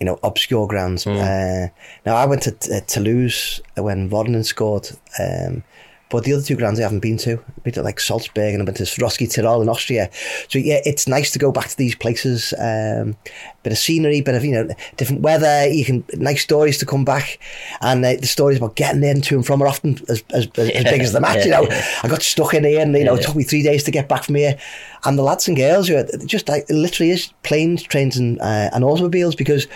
you 0.00 0.06
know, 0.06 0.18
obscure 0.22 0.66
grounds. 0.66 1.04
Hmm. 1.04 1.10
Uh, 1.10 1.68
now, 2.06 2.16
I 2.16 2.26
went 2.26 2.42
to 2.42 2.74
uh, 2.74 2.80
Toulouse 2.86 3.60
when 3.76 4.08
Voronin 4.08 4.44
scored, 4.44 4.90
um, 5.18 5.62
but 6.10 6.24
the 6.24 6.32
other 6.32 6.42
two 6.42 6.56
grounds 6.56 6.80
I 6.80 6.82
haven't 6.82 7.00
been 7.00 7.16
to. 7.18 7.32
I've 7.32 7.64
been 7.64 7.72
to 7.74 7.82
like 7.82 8.00
Salzburg 8.00 8.52
and 8.52 8.60
I've 8.60 8.66
been 8.66 8.74
to 8.74 8.82
Roski 8.82 9.28
Tirol 9.28 9.62
in 9.62 9.68
Austria. 9.68 10.10
So 10.48 10.58
yeah, 10.58 10.80
it's 10.84 11.06
nice 11.06 11.30
to 11.32 11.38
go 11.38 11.52
back 11.52 11.68
to 11.68 11.76
these 11.76 11.94
places. 11.94 12.52
Um, 12.58 13.16
bit 13.62 13.72
of 13.72 13.78
scenery, 13.78 14.20
bit 14.20 14.34
of 14.34 14.44
you 14.44 14.52
know 14.52 14.68
different 14.96 15.22
weather. 15.22 15.68
You 15.68 15.84
can 15.84 16.04
nice 16.14 16.42
stories 16.42 16.78
to 16.78 16.86
come 16.86 17.04
back, 17.04 17.38
and 17.80 18.04
uh, 18.04 18.16
the 18.16 18.26
stories 18.26 18.58
about 18.58 18.74
getting 18.74 19.04
in 19.04 19.20
to 19.22 19.36
and 19.36 19.46
from 19.46 19.62
are 19.62 19.68
often 19.68 19.98
as 20.08 20.24
as, 20.30 20.48
as, 20.56 20.70
as 20.70 20.84
big 20.84 21.00
as 21.00 21.12
the 21.12 21.20
match. 21.20 21.44
You 21.44 21.52
know, 21.52 21.66
I 22.02 22.08
got 22.08 22.22
stuck 22.22 22.54
in 22.54 22.64
here, 22.64 22.80
and 22.80 22.94
you 22.96 23.04
know, 23.04 23.14
it 23.14 23.22
took 23.22 23.36
me 23.36 23.44
three 23.44 23.62
days 23.62 23.84
to 23.84 23.90
get 23.90 24.08
back 24.08 24.24
from 24.24 24.34
here. 24.34 24.58
And 25.04 25.16
the 25.16 25.22
lads 25.22 25.46
and 25.48 25.56
girls, 25.56 25.88
who 25.88 25.96
are 25.96 26.06
just 26.26 26.48
like 26.48 26.64
it 26.68 26.74
literally 26.74 27.10
is 27.10 27.32
planes, 27.44 27.82
trains, 27.82 28.16
and 28.16 28.40
uh, 28.40 28.70
and 28.72 28.84
automobiles 28.84 29.34
because 29.34 29.66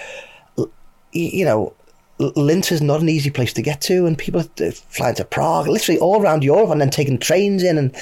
you 1.13 1.45
know. 1.45 1.75
Linz 2.19 2.71
is 2.71 2.81
not 2.81 3.01
an 3.01 3.09
easy 3.09 3.31
place 3.31 3.53
to 3.55 3.63
get 3.63 3.81
to, 3.83 4.07
and 4.07 4.17
people 4.17 4.41
are 4.41 4.71
flying 4.73 5.17
to 5.17 5.25
Prague, 5.25 5.67
literally 5.67 5.99
all 5.99 6.23
around 6.23 6.45
Europe, 6.45 6.71
and 6.71 6.81
then 6.81 6.91
taking 6.91 7.19
trains 7.19 7.63
in. 7.63 7.79
And 7.79 7.97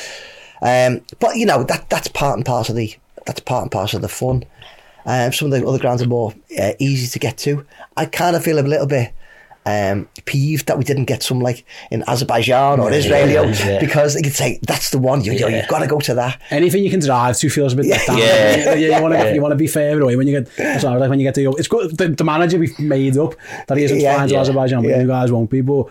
um, 0.61 1.05
but 1.19 1.37
you 1.37 1.47
know 1.47 1.63
that 1.65 1.89
that's 1.89 2.09
part 2.09 2.37
and 2.37 2.45
parcel 2.45 2.75
of 2.75 2.77
the 2.77 2.95
that's 3.27 3.41
part 3.41 3.63
and 3.63 3.71
parcel 3.71 3.99
of 3.99 4.03
the 4.03 4.09
fun. 4.09 4.45
Um, 5.05 5.33
some 5.33 5.53
of 5.53 5.59
the 5.59 5.67
other 5.67 5.79
grounds 5.79 6.03
are 6.03 6.07
more 6.07 6.35
uh, 6.61 6.73
easy 6.79 7.09
to 7.09 7.19
get 7.19 7.39
to. 7.39 7.67
I 7.97 8.07
kind 8.07 8.37
of 8.37 8.45
feel 8.45 8.59
a 8.59 8.61
little 8.61 8.87
bit 8.87 9.13
um, 9.65 10.09
peeved 10.25 10.67
that 10.67 10.77
we 10.79 10.85
didn't 10.85 11.05
get 11.05 11.23
some 11.23 11.41
like 11.41 11.65
in 11.91 12.03
Azerbaijan 12.09 12.81
or 12.81 12.91
Israel, 12.93 13.29
you 13.29 13.35
know, 13.37 13.43
yeah. 13.45 13.79
because 13.81 14.15
they 14.15 14.23
could 14.23 14.33
say 14.35 14.59
that's 14.67 14.91
the 14.91 14.99
one. 14.99 15.23
You, 15.23 15.33
you 15.33 15.41
know, 15.41 15.49
Yeah. 15.49 15.59
you've 15.61 15.69
got 15.69 15.81
to 15.81 15.87
go 15.87 16.01
to 16.01 16.15
that. 16.15 16.41
Anything 16.51 16.83
you 16.85 16.91
can 16.91 17.01
drive 17.01 17.37
to 17.39 17.49
feels 17.49 17.73
a 17.73 17.77
bit 17.77 17.87
like 17.87 18.05
that. 18.07 18.19
Yeah. 18.19 18.75
You, 18.75 18.95
you 18.95 19.03
want 19.03 19.15
to 19.15 19.35
you 19.35 19.41
want 19.41 19.53
to 19.53 19.57
be 19.57 19.67
further 19.69 20.01
away 20.01 20.17
when 20.17 20.27
you 20.27 20.41
get. 20.41 20.55
That's 20.57 20.83
what 20.85 20.91
I 20.91 20.95
was 20.97 21.01
like 21.01 21.11
when 21.11 21.21
you 21.21 21.27
get 21.27 21.35
to. 21.37 21.53
It's 21.59 21.69
good. 21.69 21.97
The, 21.97 22.09
the 22.09 22.25
manager 22.25 22.59
we've 22.59 22.79
made 22.79 23.17
up 23.19 23.35
that 23.69 23.79
he 23.79 23.85
isn't 23.85 24.01
Yeah, 24.01 24.15
flying 24.15 24.29
to 24.31 24.37
Azerbaijan, 24.37 24.83
but 24.83 24.89
yeah. 24.89 25.01
you 25.03 25.07
guys 25.07 25.31
won't 25.31 25.51
be. 25.51 25.61
But 25.61 25.87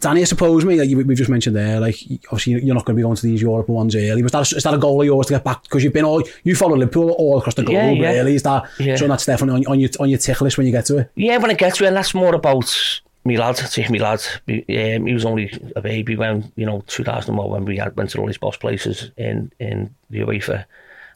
Danny, 0.00 0.22
I 0.22 0.24
suppose 0.24 0.64
me 0.64 0.78
like 0.78 1.06
we've 1.06 1.16
just 1.16 1.30
mentioned 1.30 1.54
there, 1.56 1.78
like 1.80 1.96
obviously 2.32 2.54
you're 2.64 2.74
not 2.74 2.84
going 2.84 2.94
to 2.96 3.00
be 3.00 3.02
going 3.02 3.16
to 3.16 3.22
these 3.22 3.42
Europe 3.42 3.68
ones 3.68 3.94
early. 3.94 4.22
Was 4.22 4.32
that 4.32 4.52
is 4.52 4.62
that 4.62 4.74
a 4.74 4.78
goal 4.78 5.00
of 5.00 5.06
yours 5.06 5.26
to 5.26 5.34
get 5.34 5.44
back 5.44 5.62
because 5.62 5.84
you've 5.84 5.92
been 5.92 6.04
all 6.04 6.22
you 6.42 6.56
follow 6.56 6.76
Liverpool 6.76 7.10
all 7.12 7.38
across 7.38 7.54
the 7.54 7.62
globe? 7.62 7.96
Yeah, 7.98 8.10
yeah. 8.10 8.10
Really, 8.12 8.34
is 8.34 8.42
that 8.44 8.64
Yeah. 8.78 8.96
so? 8.96 9.06
That's 9.06 9.26
definitely 9.26 9.66
on, 9.66 9.72
on 9.72 9.80
your 9.80 9.90
on 10.00 10.08
your 10.08 10.18
tick 10.18 10.40
list 10.40 10.56
when 10.58 10.66
you 10.66 10.72
get 10.72 10.86
to 10.86 10.98
it. 10.98 11.10
Yeah, 11.14 11.36
when 11.38 11.50
I 11.50 11.54
get 11.54 11.74
to 11.76 11.84
it, 11.84 11.88
and 11.88 11.96
that's 11.96 12.14
more 12.14 12.34
about 12.34 13.00
me 13.24 13.36
lad. 13.36 13.56
Take 13.56 13.90
me 13.90 13.98
lad. 13.98 14.22
Um, 14.48 15.06
he 15.06 15.12
was 15.12 15.24
only 15.24 15.52
a 15.76 15.80
baby 15.82 16.16
when 16.16 16.50
you 16.56 16.66
know 16.66 16.82
2001 16.86 17.50
when 17.50 17.64
we 17.64 17.76
had, 17.76 17.96
went 17.96 18.10
to 18.10 18.18
all 18.20 18.26
these 18.26 18.38
boss 18.38 18.56
places 18.56 19.10
in 19.16 19.52
in 19.60 19.94
the 20.08 20.20
UEFA 20.20 20.64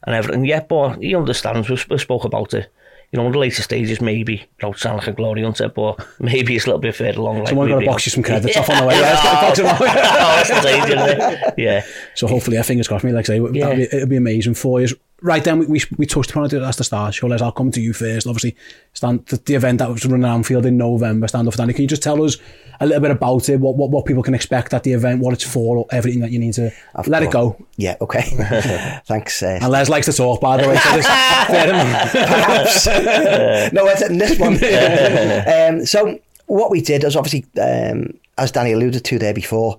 and 0.05 0.15
everything. 0.15 0.45
Yeah, 0.45 0.61
but 0.61 0.97
he 1.01 1.15
understands. 1.15 1.67
We, 1.69 1.77
we 1.89 1.97
spoke 1.97 2.23
about 2.25 2.53
it. 2.53 2.71
You 3.15 3.23
know, 3.23 3.31
the 3.31 3.39
later 3.39 3.61
stages, 3.61 4.01
maybe 4.01 4.43
don't 4.59 4.77
sound 4.77 4.97
like 4.97 5.07
a 5.07 5.13
glory 5.13 5.41
hunter, 5.43 5.69
but 5.69 6.05
maybe 6.19 6.53
it's 6.55 6.65
a 6.65 6.67
little 6.67 6.81
bit 6.81 6.95
further 6.95 7.17
along. 7.17 7.39
Like 7.39 7.47
Someone 7.47 7.69
got 7.69 7.79
to 7.79 7.85
box 7.85 8.05
you 8.05 8.09
some 8.09 8.23
credits 8.23 8.57
off 8.57 8.69
on 8.69 8.77
the 8.81 8.87
way. 8.87 8.95
Yeah, 8.99 9.13
it's 9.13 9.23
got 9.23 9.31
to 9.31 9.45
box 9.45 9.57
them 9.57 9.67
off. 9.67 9.81
oh, 9.81 10.43
that's 10.43 10.49
the 10.49 11.35
danger. 11.39 11.53
Yeah. 11.57 11.85
So 12.15 12.27
hopefully, 12.27 12.57
yeah, 12.57 12.63
fingers 12.63 12.89
crossed. 12.89 13.05
Me, 13.05 13.13
like 13.13 13.29
I 13.29 13.37
say, 13.37 13.41
Yeah. 13.53 13.73
be, 13.73 13.83
it'll 13.83 14.07
be 14.07 14.17
amazing 14.17 14.55
for 14.55 14.81
you. 14.81 14.89
Right 15.21 15.41
then, 15.41 15.59
we, 15.59 15.65
we, 15.67 15.81
we 15.97 16.05
touched 16.05 16.31
upon 16.31 16.43
it 16.43 16.53
at 16.53 16.75
the 16.75 16.83
start. 16.83 17.15
So, 17.15 17.27
Les, 17.27 17.41
I'll 17.41 17.53
come 17.53 17.71
to 17.71 17.79
you 17.79 17.93
first. 17.93 18.27
Obviously, 18.27 18.57
stand 18.91 19.25
the, 19.27 19.37
the 19.37 19.55
event 19.55 19.79
that 19.79 19.89
was 19.89 20.05
running 20.05 20.25
at 20.25 20.33
Anfield 20.33 20.65
in 20.65 20.75
November. 20.75 21.29
Stand 21.29 21.47
up 21.47 21.53
for 21.53 21.57
Danny. 21.57 21.71
Can 21.71 21.83
you 21.83 21.87
just 21.87 22.03
tell 22.03 22.21
us 22.21 22.35
a 22.79 22.85
little 22.85 23.01
bit 23.01 23.11
about 23.11 23.49
it? 23.49 23.59
What, 23.59 23.75
what 23.75 23.89
what 23.89 24.05
people 24.05 24.23
can 24.23 24.33
expect 24.33 24.73
at 24.73 24.83
the 24.83 24.93
event? 24.93 25.21
What 25.21 25.33
it's 25.33 25.43
for? 25.43 25.85
Everything 25.91 26.21
that 26.21 26.31
you 26.31 26.39
need 26.39 26.53
to 26.55 26.71
let 27.07 27.23
it 27.23 27.31
go. 27.31 27.55
Yeah, 27.77 27.95
okay. 28.01 28.21
Thanks. 29.05 29.41
Uh, 29.43 29.59
And 29.61 29.71
Les 29.71 29.89
likes 29.89 30.05
to 30.07 30.13
talk, 30.13 30.41
by 30.41 30.57
the 30.57 30.67
way. 30.67 30.77
So 30.77 30.95
this, 30.95 31.05
perhaps. 31.07 32.85
no, 33.73 33.87
it's 33.87 34.01
in 34.01 34.17
this 34.17 34.39
one. 34.39 34.53
um, 35.79 35.85
so 35.85 36.19
what 36.47 36.71
we 36.71 36.81
did 36.81 37.03
was 37.03 37.15
obviously, 37.15 37.45
um, 37.61 38.17
as 38.37 38.51
Danny 38.51 38.73
alluded 38.73 39.03
to 39.05 39.19
there 39.19 39.33
before, 39.33 39.77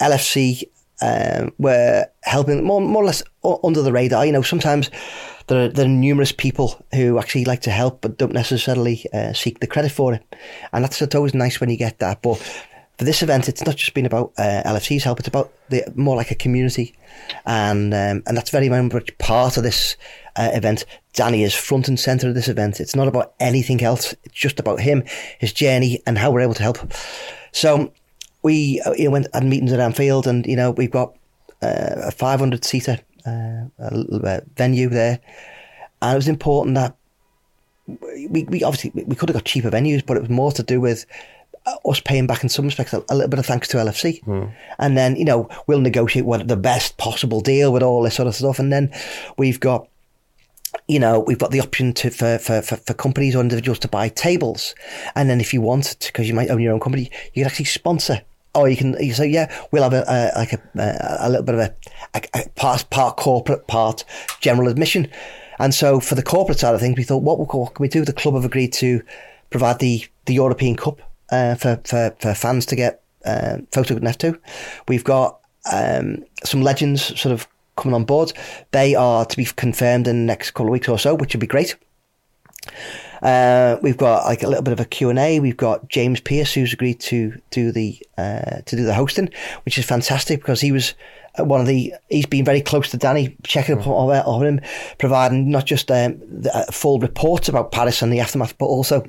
LFC 0.00 0.64
um, 1.00 1.52
were 1.58 2.06
helping 2.22 2.64
more, 2.64 2.80
more 2.80 3.02
or 3.02 3.06
less 3.06 3.22
under 3.64 3.82
the 3.82 3.92
radar. 3.92 4.26
You 4.26 4.32
know, 4.32 4.42
sometimes 4.42 4.90
there 5.48 5.64
are, 5.64 5.68
there 5.68 5.86
are 5.86 5.88
numerous 5.88 6.32
people 6.32 6.84
who 6.94 7.18
actually 7.18 7.44
like 7.44 7.62
to 7.62 7.70
help 7.70 8.00
but 8.00 8.18
don't 8.18 8.32
necessarily 8.32 9.04
uh, 9.12 9.32
seek 9.32 9.60
the 9.60 9.66
credit 9.66 9.90
for 9.90 10.14
it. 10.14 10.22
And 10.72 10.84
that's 10.84 11.02
it's 11.02 11.14
always 11.14 11.34
nice 11.34 11.60
when 11.60 11.70
you 11.70 11.76
get 11.76 11.98
that. 11.98 12.22
But 12.22 12.36
for 12.98 13.04
this 13.04 13.22
event, 13.22 13.48
it's 13.48 13.64
not 13.64 13.76
just 13.76 13.94
been 13.94 14.06
about 14.06 14.32
uh, 14.38 14.62
LFC's 14.66 15.04
help; 15.04 15.20
it's 15.20 15.28
about 15.28 15.52
the 15.68 15.84
more 15.94 16.16
like 16.16 16.32
a 16.32 16.34
community, 16.34 16.96
and 17.46 17.94
um, 17.94 18.22
and 18.26 18.36
that's 18.36 18.50
very 18.50 18.68
much 18.68 19.16
part 19.18 19.56
of 19.56 19.62
this 19.62 19.96
uh, 20.34 20.50
event. 20.52 20.84
Danny 21.12 21.44
is 21.44 21.54
front 21.54 21.86
and 21.86 21.98
center 21.98 22.28
of 22.28 22.34
this 22.34 22.48
event. 22.48 22.80
It's 22.80 22.96
not 22.96 23.06
about 23.06 23.34
anything 23.38 23.82
else. 23.82 24.14
It's 24.24 24.34
just 24.34 24.58
about 24.58 24.80
him, 24.80 25.04
his 25.38 25.52
journey, 25.52 26.02
and 26.06 26.18
how 26.18 26.32
we're 26.32 26.40
able 26.40 26.54
to 26.54 26.62
help. 26.62 26.78
So 27.52 27.92
we 28.42 28.80
uh, 28.84 28.92
you 28.94 29.04
know, 29.04 29.10
went 29.10 29.28
had 29.32 29.44
meetings 29.44 29.72
at 29.72 29.80
Anfield, 29.80 30.26
and 30.26 30.44
you 30.44 30.56
know 30.56 30.72
we've 30.72 30.90
got 30.90 31.14
uh, 31.62 32.02
a 32.06 32.10
500 32.10 32.64
seater 32.64 32.98
uh, 33.28 33.90
a 33.90 33.94
little, 33.94 34.26
uh, 34.26 34.40
venue 34.56 34.88
there, 34.88 35.20
and 36.02 36.12
it 36.12 36.16
was 36.16 36.28
important 36.28 36.74
that 36.76 36.96
we, 37.86 38.44
we 38.44 38.62
obviously 38.62 38.90
we 39.04 39.16
could 39.16 39.28
have 39.28 39.36
got 39.36 39.44
cheaper 39.44 39.70
venues, 39.70 40.04
but 40.04 40.16
it 40.16 40.20
was 40.20 40.30
more 40.30 40.52
to 40.52 40.62
do 40.62 40.80
with 40.80 41.06
us 41.84 42.00
paying 42.00 42.26
back 42.26 42.42
in 42.42 42.48
some 42.48 42.64
respects 42.64 42.92
a, 42.92 43.02
little 43.10 43.28
bit 43.28 43.38
of 43.38 43.46
thanks 43.46 43.68
to 43.68 43.76
LFC, 43.76 44.22
and 44.78 44.96
then 44.96 45.16
you 45.16 45.24
know 45.24 45.48
we'll 45.66 45.80
negotiate 45.80 46.24
what 46.24 46.46
the 46.48 46.56
best 46.56 46.96
possible 46.96 47.40
deal 47.40 47.72
with 47.72 47.82
all 47.82 48.02
this 48.02 48.14
sort 48.14 48.28
of 48.28 48.34
stuff, 48.34 48.58
and 48.58 48.72
then 48.72 48.92
we've 49.36 49.60
got. 49.60 49.88
You 50.86 50.98
know, 50.98 51.20
we've 51.20 51.38
got 51.38 51.50
the 51.50 51.60
option 51.60 51.92
to 51.94 52.10
for, 52.10 52.38
for, 52.38 52.62
for, 52.62 52.76
for 52.76 52.94
companies 52.94 53.34
or 53.34 53.40
individuals 53.40 53.78
to 53.80 53.88
buy 53.88 54.10
tables, 54.10 54.74
and 55.14 55.28
then 55.28 55.40
if 55.40 55.52
you 55.52 55.60
want, 55.60 55.98
because 56.06 56.28
you 56.28 56.34
might 56.34 56.50
own 56.50 56.60
your 56.60 56.72
own 56.72 56.80
company, 56.80 57.10
you 57.32 57.42
can 57.42 57.46
actually 57.46 57.66
sponsor 57.66 58.22
or 58.54 58.68
you 58.68 58.76
can 58.76 58.96
you 59.00 59.14
say, 59.14 59.26
yeah, 59.26 59.54
we'll 59.70 59.82
have 59.82 59.92
a, 59.92 60.04
a 60.08 60.38
like 60.38 60.52
a, 60.52 60.60
a, 60.76 61.26
a 61.26 61.28
little 61.28 61.44
bit 61.44 61.54
of 61.54 61.60
a, 61.60 61.74
a, 62.14 62.22
a 62.34 62.48
part, 62.50 62.88
part 62.90 63.16
corporate, 63.16 63.66
part 63.66 64.04
general 64.40 64.68
admission. 64.68 65.08
And 65.58 65.74
so 65.74 66.00
for 66.00 66.14
the 66.14 66.22
corporate 66.22 66.58
side 66.58 66.74
of 66.74 66.80
things, 66.80 66.96
we 66.96 67.04
thought, 67.04 67.22
what, 67.22 67.38
what 67.38 67.74
can 67.74 67.82
we 67.82 67.88
do? 67.88 68.04
The 68.04 68.12
club 68.12 68.34
have 68.34 68.44
agreed 68.44 68.72
to 68.74 69.02
provide 69.50 69.80
the, 69.80 70.06
the 70.26 70.34
European 70.34 70.76
Cup 70.76 71.00
uh, 71.30 71.56
for, 71.56 71.80
for, 71.84 72.14
for 72.20 72.34
fans 72.34 72.66
to 72.66 72.76
get 72.76 73.02
uh, 73.24 73.58
photographed 73.72 74.20
to. 74.20 74.38
We've 74.86 75.04
got 75.04 75.40
um, 75.72 76.24
some 76.44 76.62
legends 76.62 77.20
sort 77.20 77.32
of 77.32 77.48
coming 77.76 77.94
on 77.94 78.04
board. 78.04 78.32
They 78.70 78.94
are 78.94 79.24
to 79.24 79.36
be 79.36 79.44
confirmed 79.44 80.06
in 80.06 80.16
the 80.16 80.24
next 80.26 80.52
couple 80.52 80.66
of 80.66 80.72
weeks 80.72 80.88
or 80.88 80.98
so, 80.98 81.14
which 81.14 81.34
would 81.34 81.40
be 81.40 81.46
great. 81.46 81.76
Uh, 83.22 83.78
we've 83.82 83.96
got 83.96 84.24
like 84.24 84.42
a 84.42 84.46
little 84.46 84.62
bit 84.62 84.72
of 84.72 84.80
a 84.80 84.84
Q&A. 84.84 85.40
We've 85.40 85.56
got 85.56 85.88
James 85.88 86.20
Pearce 86.20 86.52
who's 86.54 86.72
agreed 86.72 87.00
to 87.00 87.40
do 87.50 87.72
the 87.72 87.98
uh, 88.16 88.60
to 88.66 88.76
do 88.76 88.84
the 88.84 88.94
hosting, 88.94 89.30
which 89.64 89.78
is 89.78 89.84
fantastic 89.84 90.40
because 90.40 90.60
he 90.60 90.72
was 90.72 90.94
uh, 91.38 91.44
one 91.44 91.60
of 91.60 91.66
the 91.66 91.94
he's 92.08 92.26
been 92.26 92.44
very 92.44 92.60
close 92.60 92.90
to 92.90 92.96
Danny, 92.96 93.36
checking 93.42 93.78
up 93.78 93.86
on, 93.86 94.10
on 94.10 94.46
him, 94.46 94.60
providing 94.98 95.50
not 95.50 95.66
just 95.66 95.90
um, 95.90 96.20
the, 96.20 96.54
uh, 96.54 96.64
full 96.70 96.98
reports 96.98 97.48
about 97.48 97.72
Paris 97.72 98.02
and 98.02 98.12
the 98.12 98.20
aftermath, 98.20 98.56
but 98.58 98.66
also 98.66 99.08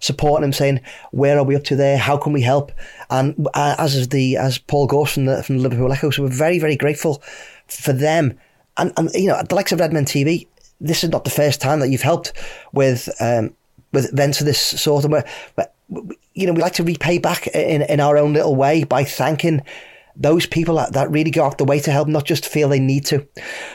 supporting 0.00 0.44
him, 0.44 0.52
saying 0.52 0.80
where 1.10 1.38
are 1.38 1.44
we 1.44 1.56
up 1.56 1.64
to 1.64 1.76
there, 1.76 1.98
how 1.98 2.16
can 2.16 2.32
we 2.32 2.42
help, 2.42 2.72
and 3.10 3.46
uh, 3.54 3.76
as 3.78 3.94
is 3.94 4.08
the 4.08 4.36
as 4.36 4.58
Paul 4.58 4.86
Gorst 4.86 5.14
from 5.14 5.26
the, 5.26 5.42
from 5.42 5.58
Liverpool 5.58 5.92
Echo, 5.92 6.10
so 6.10 6.22
we're 6.22 6.28
very 6.28 6.58
very 6.58 6.76
grateful 6.76 7.22
for 7.66 7.92
them, 7.92 8.38
and 8.76 8.92
and 8.96 9.10
you 9.14 9.28
know 9.28 9.40
the 9.42 9.54
likes 9.54 9.72
of 9.72 9.80
Redmen 9.80 10.04
TV 10.04 10.46
this 10.80 11.02
is 11.04 11.10
not 11.10 11.24
the 11.24 11.30
first 11.30 11.60
time 11.60 11.80
that 11.80 11.88
you've 11.88 12.02
helped 12.02 12.32
with 12.72 13.08
um, 13.20 13.54
with 13.92 14.12
events 14.12 14.40
of 14.40 14.46
this 14.46 14.60
sort. 14.60 15.04
And 15.04 15.12
we're- 15.12 15.24
you 16.34 16.46
know, 16.46 16.52
we 16.52 16.60
like 16.60 16.74
to 16.74 16.84
repay 16.84 17.18
back 17.18 17.46
in, 17.48 17.82
in 17.82 17.98
our 17.98 18.18
own 18.18 18.34
little 18.34 18.54
way 18.54 18.84
by 18.84 19.04
thanking 19.04 19.62
those 20.14 20.46
people 20.46 20.76
that, 20.76 20.92
that 20.92 21.10
really 21.10 21.30
go 21.30 21.44
out 21.44 21.58
the 21.58 21.64
way 21.64 21.80
to 21.80 21.90
help, 21.90 22.08
not 22.08 22.24
just 22.24 22.46
feel 22.46 22.68
they 22.68 22.78
need 22.78 23.06
to. 23.06 23.26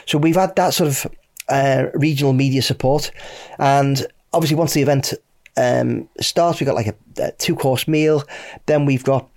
So 0.06 0.18
we've 0.18 0.36
had 0.36 0.54
that 0.56 0.74
sort 0.74 0.88
of 0.88 1.12
uh, 1.48 1.86
regional 1.94 2.32
media 2.32 2.62
support, 2.62 3.10
and 3.58 4.06
obviously 4.32 4.56
once 4.56 4.74
the 4.74 4.82
event 4.82 5.12
um, 5.56 6.08
starts, 6.20 6.60
we've 6.60 6.66
got 6.66 6.76
like 6.76 6.86
a, 6.86 6.94
a 7.18 7.32
two 7.32 7.56
course 7.56 7.88
meal. 7.88 8.22
Then 8.66 8.86
we've 8.86 9.04
got 9.04 9.28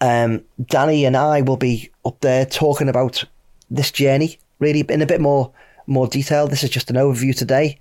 um, 0.00 0.44
Danny 0.64 1.04
and 1.04 1.16
I 1.16 1.42
will 1.42 1.56
be 1.56 1.90
up 2.04 2.20
there 2.20 2.46
talking 2.46 2.88
about 2.88 3.24
this 3.70 3.90
journey 3.90 4.38
really 4.60 4.80
in 4.88 5.02
a 5.02 5.06
bit 5.06 5.20
more 5.20 5.52
more 5.86 6.06
detail. 6.06 6.46
This 6.46 6.62
is 6.62 6.70
just 6.70 6.90
an 6.90 6.96
overview 6.96 7.36
today. 7.36 7.78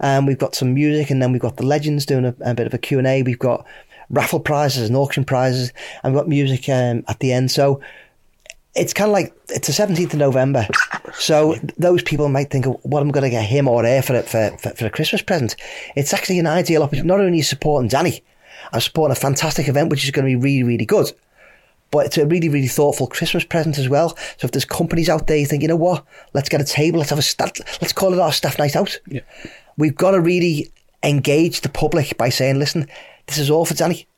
Um, 0.00 0.26
we've 0.26 0.38
got 0.38 0.54
some 0.54 0.74
music, 0.74 1.10
and 1.10 1.22
then 1.22 1.32
we've 1.32 1.40
got 1.40 1.56
the 1.56 1.66
legends 1.66 2.06
doing 2.06 2.24
a, 2.24 2.34
a 2.40 2.54
bit 2.54 2.66
of 2.66 2.74
a 2.74 2.78
Q 2.78 2.98
and 2.98 3.06
A. 3.06 3.22
We've 3.22 3.38
got 3.38 3.66
raffle 4.10 4.40
prizes 4.40 4.88
and 4.88 4.96
auction 4.96 5.24
prizes, 5.24 5.72
and 6.02 6.12
we've 6.12 6.20
got 6.20 6.28
music 6.28 6.68
um, 6.68 7.04
at 7.08 7.18
the 7.20 7.32
end. 7.32 7.50
So 7.50 7.80
it's 8.74 8.92
kind 8.92 9.10
of 9.10 9.12
like 9.12 9.34
it's 9.50 9.66
the 9.66 9.86
17th 9.86 10.14
of 10.14 10.18
November. 10.18 10.66
So 11.14 11.56
those 11.76 12.02
people 12.02 12.28
might 12.28 12.50
think, 12.50 12.66
what 12.84 13.00
am 13.00 13.08
I 13.08 13.12
going 13.12 13.24
to 13.24 13.30
get 13.30 13.44
him 13.44 13.68
or 13.68 13.84
her 13.84 14.02
for, 14.02 14.22
for, 14.22 14.56
for, 14.58 14.70
for 14.70 14.86
a 14.86 14.90
Christmas 14.90 15.22
present? 15.22 15.56
It's 15.94 16.14
actually 16.14 16.38
an 16.38 16.46
ideal 16.46 16.82
opportunity. 16.82 17.08
Not 17.08 17.20
only 17.20 17.42
supporting 17.42 17.88
Danny, 17.88 18.22
I'm 18.72 18.80
supporting 18.80 19.12
a 19.12 19.20
fantastic 19.20 19.68
event, 19.68 19.90
which 19.90 20.04
is 20.04 20.10
going 20.10 20.24
to 20.24 20.30
be 20.30 20.42
really, 20.42 20.62
really 20.62 20.86
good. 20.86 21.12
But 21.92 22.06
it's 22.06 22.18
a 22.18 22.26
really, 22.26 22.48
really 22.48 22.66
thoughtful 22.66 23.06
Christmas 23.06 23.44
present 23.44 23.78
as 23.78 23.88
well. 23.88 24.16
So 24.38 24.46
if 24.46 24.50
there's 24.50 24.64
companies 24.64 25.08
out 25.08 25.28
there 25.28 25.36
you 25.36 25.46
think, 25.46 25.62
you 25.62 25.68
know 25.68 25.76
what, 25.76 26.04
let's 26.34 26.48
get 26.48 26.60
a 26.60 26.64
table, 26.64 26.98
let's 26.98 27.10
have 27.10 27.18
a 27.18 27.22
stat, 27.22 27.60
let's 27.80 27.92
call 27.92 28.12
it 28.12 28.18
our 28.18 28.32
staff 28.32 28.58
night 28.58 28.74
out. 28.74 28.98
Yeah. 29.06 29.20
We've 29.76 29.94
got 29.94 30.12
to 30.12 30.20
really 30.20 30.72
engage 31.02 31.60
the 31.60 31.68
public 31.68 32.16
by 32.16 32.30
saying, 32.30 32.58
listen, 32.58 32.88
this 33.26 33.38
is 33.38 33.50
all 33.50 33.64
for 33.64 33.74
Danny. 33.74 34.08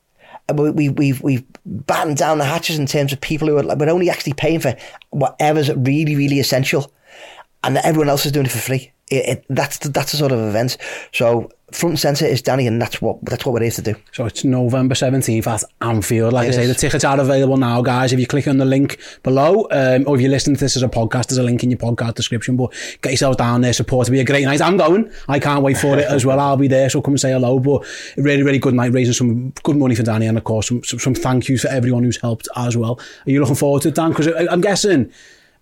We, 0.53 0.69
we, 0.69 0.89
we've 0.89 1.21
we've 1.21 1.43
battened 1.65 2.17
down 2.17 2.37
the 2.37 2.45
hatches 2.45 2.77
in 2.77 2.85
terms 2.85 3.11
of 3.11 3.19
people 3.19 3.47
who 3.47 3.57
are 3.57 3.75
we're 3.75 3.89
only 3.89 4.11
actually 4.11 4.33
paying 4.33 4.59
for 4.59 4.75
whatever's 5.09 5.73
really 5.73 6.15
really 6.15 6.39
essential, 6.39 6.91
and 7.63 7.77
everyone 7.77 8.09
else 8.09 8.27
is 8.27 8.31
doing 8.31 8.45
it 8.45 8.51
for 8.51 8.59
free. 8.59 8.91
It, 9.09 9.29
it, 9.29 9.45
that's 9.49 9.77
the, 9.79 9.89
that's 9.89 10.11
the 10.11 10.17
sort 10.17 10.31
of 10.31 10.39
event. 10.39 10.77
So 11.13 11.51
front 11.71 11.91
and 11.91 11.99
centre 11.99 12.25
is 12.25 12.41
Danny, 12.41 12.65
and 12.65 12.81
that's 12.81 13.01
what 13.03 13.23
that's 13.23 13.45
what 13.45 13.53
we're 13.53 13.61
here 13.61 13.69
to 13.71 13.81
do. 13.83 13.95
So 14.11 14.25
it's 14.25 14.43
November 14.43 14.95
17th 14.95 15.45
at 15.45 15.63
Anfield. 15.81 16.33
Like 16.33 16.47
It 16.47 16.53
I 16.53 16.55
say, 16.55 16.63
is. 16.63 16.69
the 16.69 16.73
tickets 16.73 17.03
are 17.03 17.19
available 17.19 17.57
now, 17.57 17.83
guys. 17.83 18.13
If 18.13 18.19
you 18.19 18.25
click 18.25 18.47
on 18.47 18.57
the 18.57 18.65
link 18.65 18.97
below, 19.21 19.67
um, 19.69 20.05
or 20.07 20.15
if 20.15 20.21
you're 20.21 20.31
listening 20.31 20.55
to 20.55 20.59
this 20.59 20.75
as 20.75 20.81
a 20.81 20.87
podcast, 20.87 21.27
there's 21.27 21.37
a 21.37 21.43
link 21.43 21.63
in 21.63 21.69
your 21.69 21.77
podcast 21.77 22.15
description. 22.15 22.57
But 22.57 22.73
get 23.03 23.11
yourselves 23.11 23.37
down 23.37 23.61
there, 23.61 23.73
support. 23.73 24.07
It'll 24.07 24.13
be 24.13 24.21
a 24.21 24.25
great 24.25 24.45
night. 24.45 24.59
I'm 24.59 24.75
going. 24.77 25.11
I 25.27 25.39
can't 25.39 25.61
wait 25.61 25.77
for 25.77 25.97
it 25.99 26.05
as 26.07 26.25
well. 26.25 26.39
I'll 26.39 26.57
be 26.57 26.67
there, 26.67 26.89
so 26.89 26.99
come 27.01 27.13
and 27.13 27.21
say 27.21 27.31
hello. 27.31 27.59
But 27.59 27.85
really, 28.17 28.41
really 28.41 28.59
good 28.59 28.73
night, 28.73 28.91
raising 28.91 29.13
some 29.13 29.51
good 29.61 29.77
money 29.77 29.93
for 29.93 30.01
Danny, 30.03 30.25
and 30.25 30.37
of 30.37 30.43
course, 30.45 30.67
some, 30.69 30.83
some, 30.83 30.97
some 30.97 31.13
thank 31.13 31.47
yous 31.47 31.61
for 31.61 31.67
everyone 31.67 32.03
who's 32.03 32.19
helped 32.19 32.47
as 32.55 32.75
well. 32.75 32.99
Are 33.27 33.29
you 33.31 33.39
looking 33.39 33.55
forward 33.55 33.83
to 33.83 33.89
it, 33.89 33.95
Dan? 33.95 34.09
Because 34.09 34.29
I'm 34.49 34.61
guessing 34.61 35.11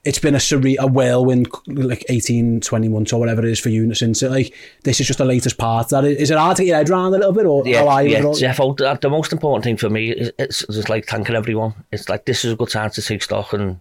it's 0.05 0.19
been 0.19 0.35
a 0.35 0.37
surreal, 0.39 0.77
a 0.79 0.87
whirlwind 0.87 1.47
like 1.67 2.05
18 2.09 2.61
20 2.61 2.89
months 2.89 3.13
or 3.13 3.19
whatever 3.19 3.41
it 3.45 3.49
is 3.51 3.59
for 3.59 3.69
you 3.69 3.93
since 3.93 4.21
it 4.21 4.29
like 4.29 4.53
this 4.83 4.99
is 4.99 5.07
just 5.07 5.19
the 5.19 5.25
latest 5.25 5.57
part 5.57 5.89
that 5.89 6.03
is, 6.03 6.17
is 6.17 6.31
it 6.31 6.37
hard 6.37 6.57
to 6.57 6.63
get 6.63 6.69
your 6.69 6.77
head 6.77 6.89
around 6.89 7.13
a 7.13 7.17
little 7.17 7.31
bit 7.31 7.45
or 7.45 7.65
Yeah, 7.65 7.79
how 7.79 7.87
are 7.89 8.03
you 8.03 8.09
yeah, 8.09 8.17
with 8.17 8.25
it 8.25 8.27
all? 8.27 8.35
Jeff, 8.35 8.59
oh, 8.59 8.73
the 8.73 8.97
the 9.01 9.09
most 9.09 9.31
important 9.31 9.63
thing 9.63 9.77
for 9.77 9.89
me 9.89 10.11
is 10.11 10.31
it's 10.37 10.65
just 10.67 10.89
like 10.89 11.05
thanking 11.07 11.35
everyone. 11.35 11.73
It's 11.91 12.09
like 12.09 12.25
this 12.25 12.43
is 12.43 12.53
a 12.53 12.55
good 12.55 12.69
time 12.69 12.89
to 12.91 13.01
take 13.01 13.23
stock 13.23 13.53
and 13.53 13.79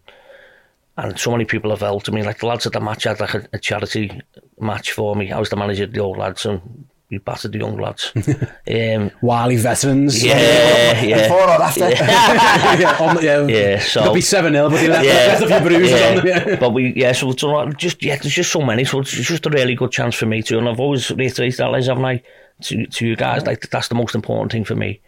and 0.97 1.19
so 1.19 1.31
many 1.33 1.45
people 1.45 1.71
have 1.71 1.81
helped. 1.81 2.11
me. 2.13 2.23
like 2.23 2.39
the 2.39 2.47
lads 2.47 2.67
at 2.67 2.73
the 2.73 2.81
match 2.81 3.05
had 3.05 3.19
like 3.19 3.35
a, 3.35 3.49
a 3.55 3.59
charity 3.59 4.21
match 4.61 4.93
for 4.93 5.17
me. 5.17 5.33
I 5.33 5.39
was 5.39 5.49
the 5.49 5.57
manager 5.57 5.85
of 5.85 5.93
the 5.93 6.01
old 6.01 6.19
lads 6.19 6.45
and 6.47 6.87
we 7.13 7.19
battered 7.19 7.53
the 7.53 7.59
young 7.59 7.77
lads. 7.77 8.11
um, 8.17 9.11
Wily 9.21 9.57
veterans 9.57 10.25
yeah, 10.25 11.03
yeah. 11.03 11.23
Before 11.29 11.43
or 11.43 11.63
after? 11.63 11.81
yeah, 11.91 12.97
on 12.99 13.17
the- 13.17 13.23
yeah, 13.23 13.47
Yeah, 13.47 13.81
so- 13.81 14.05
could 14.05 14.15
be 14.15 14.21
7 14.23 14.53
0 14.53 14.71
but 14.71 14.81
they 14.81 14.89
left, 14.89 15.05
yeah, 15.05 15.13
left 15.13 15.43
a 15.43 15.47
few 15.47 15.61
bruises 15.61 15.91
yeah. 16.01 16.09
on 16.09 16.17
them 16.17 16.27
yeah. 16.27 16.57
But 16.57 16.71
we, 16.71 16.95
yeah, 16.97 17.13
so 17.13 17.31
it's 17.31 17.43
a 17.43 17.73
just 17.77 18.03
yeah, 18.03 18.17
there's 18.17 18.35
just 18.35 18.51
so 18.51 18.63
many, 18.63 18.85
so 18.85 19.01
it's 19.01 19.11
just 19.11 19.45
a 19.47 19.51
really 19.51 19.75
good 19.75 19.93
chance 19.93 20.15
for 20.15 20.25
me 20.27 20.43
to, 20.45 20.59
and 20.59 20.69
I've 20.69 20.81
always 20.81 21.11
reiterated 21.11 21.59
that, 21.59 21.71
Les, 21.71 21.87
haven't 21.87 22.05
I, 22.05 22.23
to 22.63 22.87
to 22.87 23.07
you 23.07 23.15
guys, 23.15 23.45
like 23.47 23.69
that's 23.69 23.89
the 23.89 23.95
most 23.95 24.15
important 24.15 24.53
thing 24.53 24.65
for 24.65 24.75
me, 24.75 25.01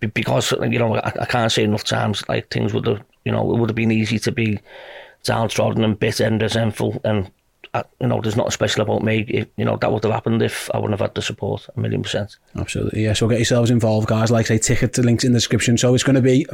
because 0.00 0.52
you 0.52 0.78
know 0.78 0.96
I, 0.96 1.12
I 1.20 1.24
can't 1.26 1.50
say 1.50 1.64
enough 1.64 1.84
times 1.84 2.28
like 2.28 2.50
things 2.50 2.74
would 2.74 2.86
have, 2.86 3.02
you 3.24 3.32
know, 3.32 3.54
it 3.54 3.58
would 3.58 3.70
have 3.70 3.76
been 3.76 3.90
easy 3.90 4.18
to 4.18 4.32
be 4.32 4.60
downtrodden 5.24 5.82
and 5.82 5.98
bitter 5.98 6.24
and 6.24 6.42
resentful, 6.42 7.00
and 7.04 7.30
uh, 7.74 7.82
you 8.00 8.06
know, 8.06 8.20
there's 8.20 8.36
nothing 8.36 8.50
special 8.50 8.82
about 8.82 9.02
me. 9.02 9.24
If, 9.28 9.48
you 9.56 9.64
know, 9.64 9.76
that 9.78 9.90
would 9.90 10.04
have 10.04 10.12
happened 10.12 10.42
if 10.42 10.70
I 10.74 10.78
wouldn't 10.78 10.98
have 10.98 11.08
had 11.08 11.14
the 11.14 11.22
support, 11.22 11.66
a 11.74 11.80
million 11.80 12.02
percent. 12.02 12.36
Absolutely, 12.54 13.04
yeah. 13.04 13.14
So 13.14 13.26
get 13.28 13.38
yourselves 13.38 13.70
involved, 13.70 14.08
guys. 14.08 14.30
Like 14.30 14.46
I 14.46 14.48
say, 14.48 14.58
ticket 14.58 14.92
to 14.94 15.02
links 15.02 15.24
in 15.24 15.32
the 15.32 15.38
description. 15.38 15.78
So 15.78 15.94
it's 15.94 16.04
going 16.04 16.16
to 16.16 16.22
be 16.22 16.46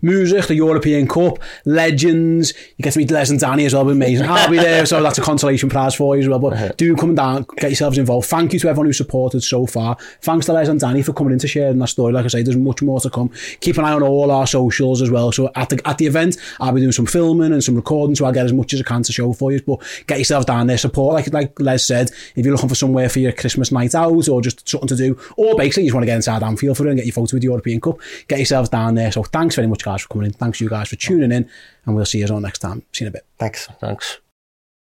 music, 0.00 0.46
the 0.46 0.54
European 0.54 1.06
Cup, 1.06 1.40
legends. 1.66 2.54
You 2.78 2.82
get 2.82 2.94
to 2.94 2.98
meet 3.00 3.10
Les 3.10 3.28
and 3.28 3.38
Danny 3.38 3.66
as 3.66 3.74
well. 3.74 3.84
Be 3.84 3.92
amazing. 3.92 4.26
I'll 4.28 4.50
be 4.50 4.56
there, 4.56 4.86
so 4.86 5.02
that's 5.02 5.18
a 5.18 5.22
consolation 5.22 5.68
prize 5.68 5.94
for 5.94 6.16
you 6.16 6.22
as 6.22 6.28
well. 6.28 6.38
But 6.38 6.78
do 6.78 6.96
come 6.96 7.14
down, 7.14 7.44
get 7.58 7.70
yourselves 7.70 7.98
involved. 7.98 8.28
Thank 8.28 8.54
you 8.54 8.58
to 8.60 8.68
everyone 8.68 8.86
who 8.86 8.94
supported 8.94 9.42
so 9.42 9.66
far. 9.66 9.98
Thanks 10.22 10.46
to 10.46 10.54
Les 10.54 10.68
and 10.68 10.80
Danny 10.80 11.02
for 11.02 11.12
coming 11.12 11.34
in 11.34 11.38
to 11.40 11.48
sharing 11.48 11.78
that 11.80 11.88
story. 11.88 12.14
Like 12.14 12.24
I 12.24 12.28
say, 12.28 12.42
there's 12.42 12.56
much 12.56 12.80
more 12.80 12.98
to 13.00 13.10
come. 13.10 13.30
Keep 13.60 13.76
an 13.76 13.84
eye 13.84 13.92
on 13.92 14.02
all 14.02 14.30
our 14.30 14.46
socials 14.46 15.02
as 15.02 15.10
well. 15.10 15.32
So 15.32 15.50
at 15.54 15.68
the 15.68 15.86
at 15.86 15.98
the 15.98 16.06
event, 16.06 16.38
I'll 16.60 16.72
be 16.72 16.80
doing 16.80 16.92
some 16.92 17.06
filming 17.06 17.52
and 17.52 17.62
some 17.62 17.76
recording, 17.76 18.14
so 18.14 18.24
I'll 18.24 18.32
get 18.32 18.46
as 18.46 18.54
much 18.54 18.72
as 18.72 18.80
I 18.80 18.84
can 18.84 19.02
to 19.02 19.12
show 19.12 19.34
for 19.34 19.52
you. 19.52 19.60
But 19.60 19.82
get 20.06 20.18
yourself 20.18 20.46
down 20.46 20.61
there, 20.66 20.78
support. 20.78 21.14
Like 21.14 21.32
like 21.32 21.58
Les 21.60 21.86
said, 21.86 22.10
if 22.36 22.44
you're 22.44 22.54
looking 22.54 22.68
for 22.68 22.74
somewhere 22.74 23.08
for 23.08 23.18
your 23.18 23.32
Christmas 23.32 23.72
night 23.72 23.94
out 23.94 24.28
or 24.28 24.40
just 24.40 24.68
something 24.68 24.88
to 24.88 24.96
do, 24.96 25.18
or 25.36 25.56
basically 25.56 25.84
you 25.84 25.88
just 25.88 25.94
want 25.94 26.02
to 26.02 26.06
get 26.06 26.16
inside 26.16 26.42
Anfield 26.42 26.76
for 26.76 26.86
it 26.86 26.90
and 26.90 26.98
get 26.98 27.06
your 27.06 27.14
photo 27.14 27.36
with 27.36 27.42
the 27.42 27.48
European 27.48 27.80
Cup, 27.80 27.98
get 28.28 28.38
yourselves 28.38 28.68
down 28.68 28.94
there. 28.94 29.12
So 29.12 29.22
thanks 29.22 29.54
very 29.54 29.68
much, 29.68 29.84
guys, 29.84 30.02
for 30.02 30.08
coming 30.08 30.26
in. 30.26 30.32
Thanks 30.32 30.60
you 30.60 30.68
guys 30.68 30.88
for 30.88 30.96
tuning 30.96 31.32
in, 31.32 31.48
and 31.84 31.94
we'll 31.94 32.04
see 32.04 32.18
you 32.18 32.26
all 32.28 32.40
next 32.40 32.60
time. 32.60 32.82
See 32.92 33.04
you 33.04 33.08
in 33.08 33.12
a 33.12 33.12
bit. 33.12 33.26
Thanks. 33.38 33.68
Thanks. 33.80 34.18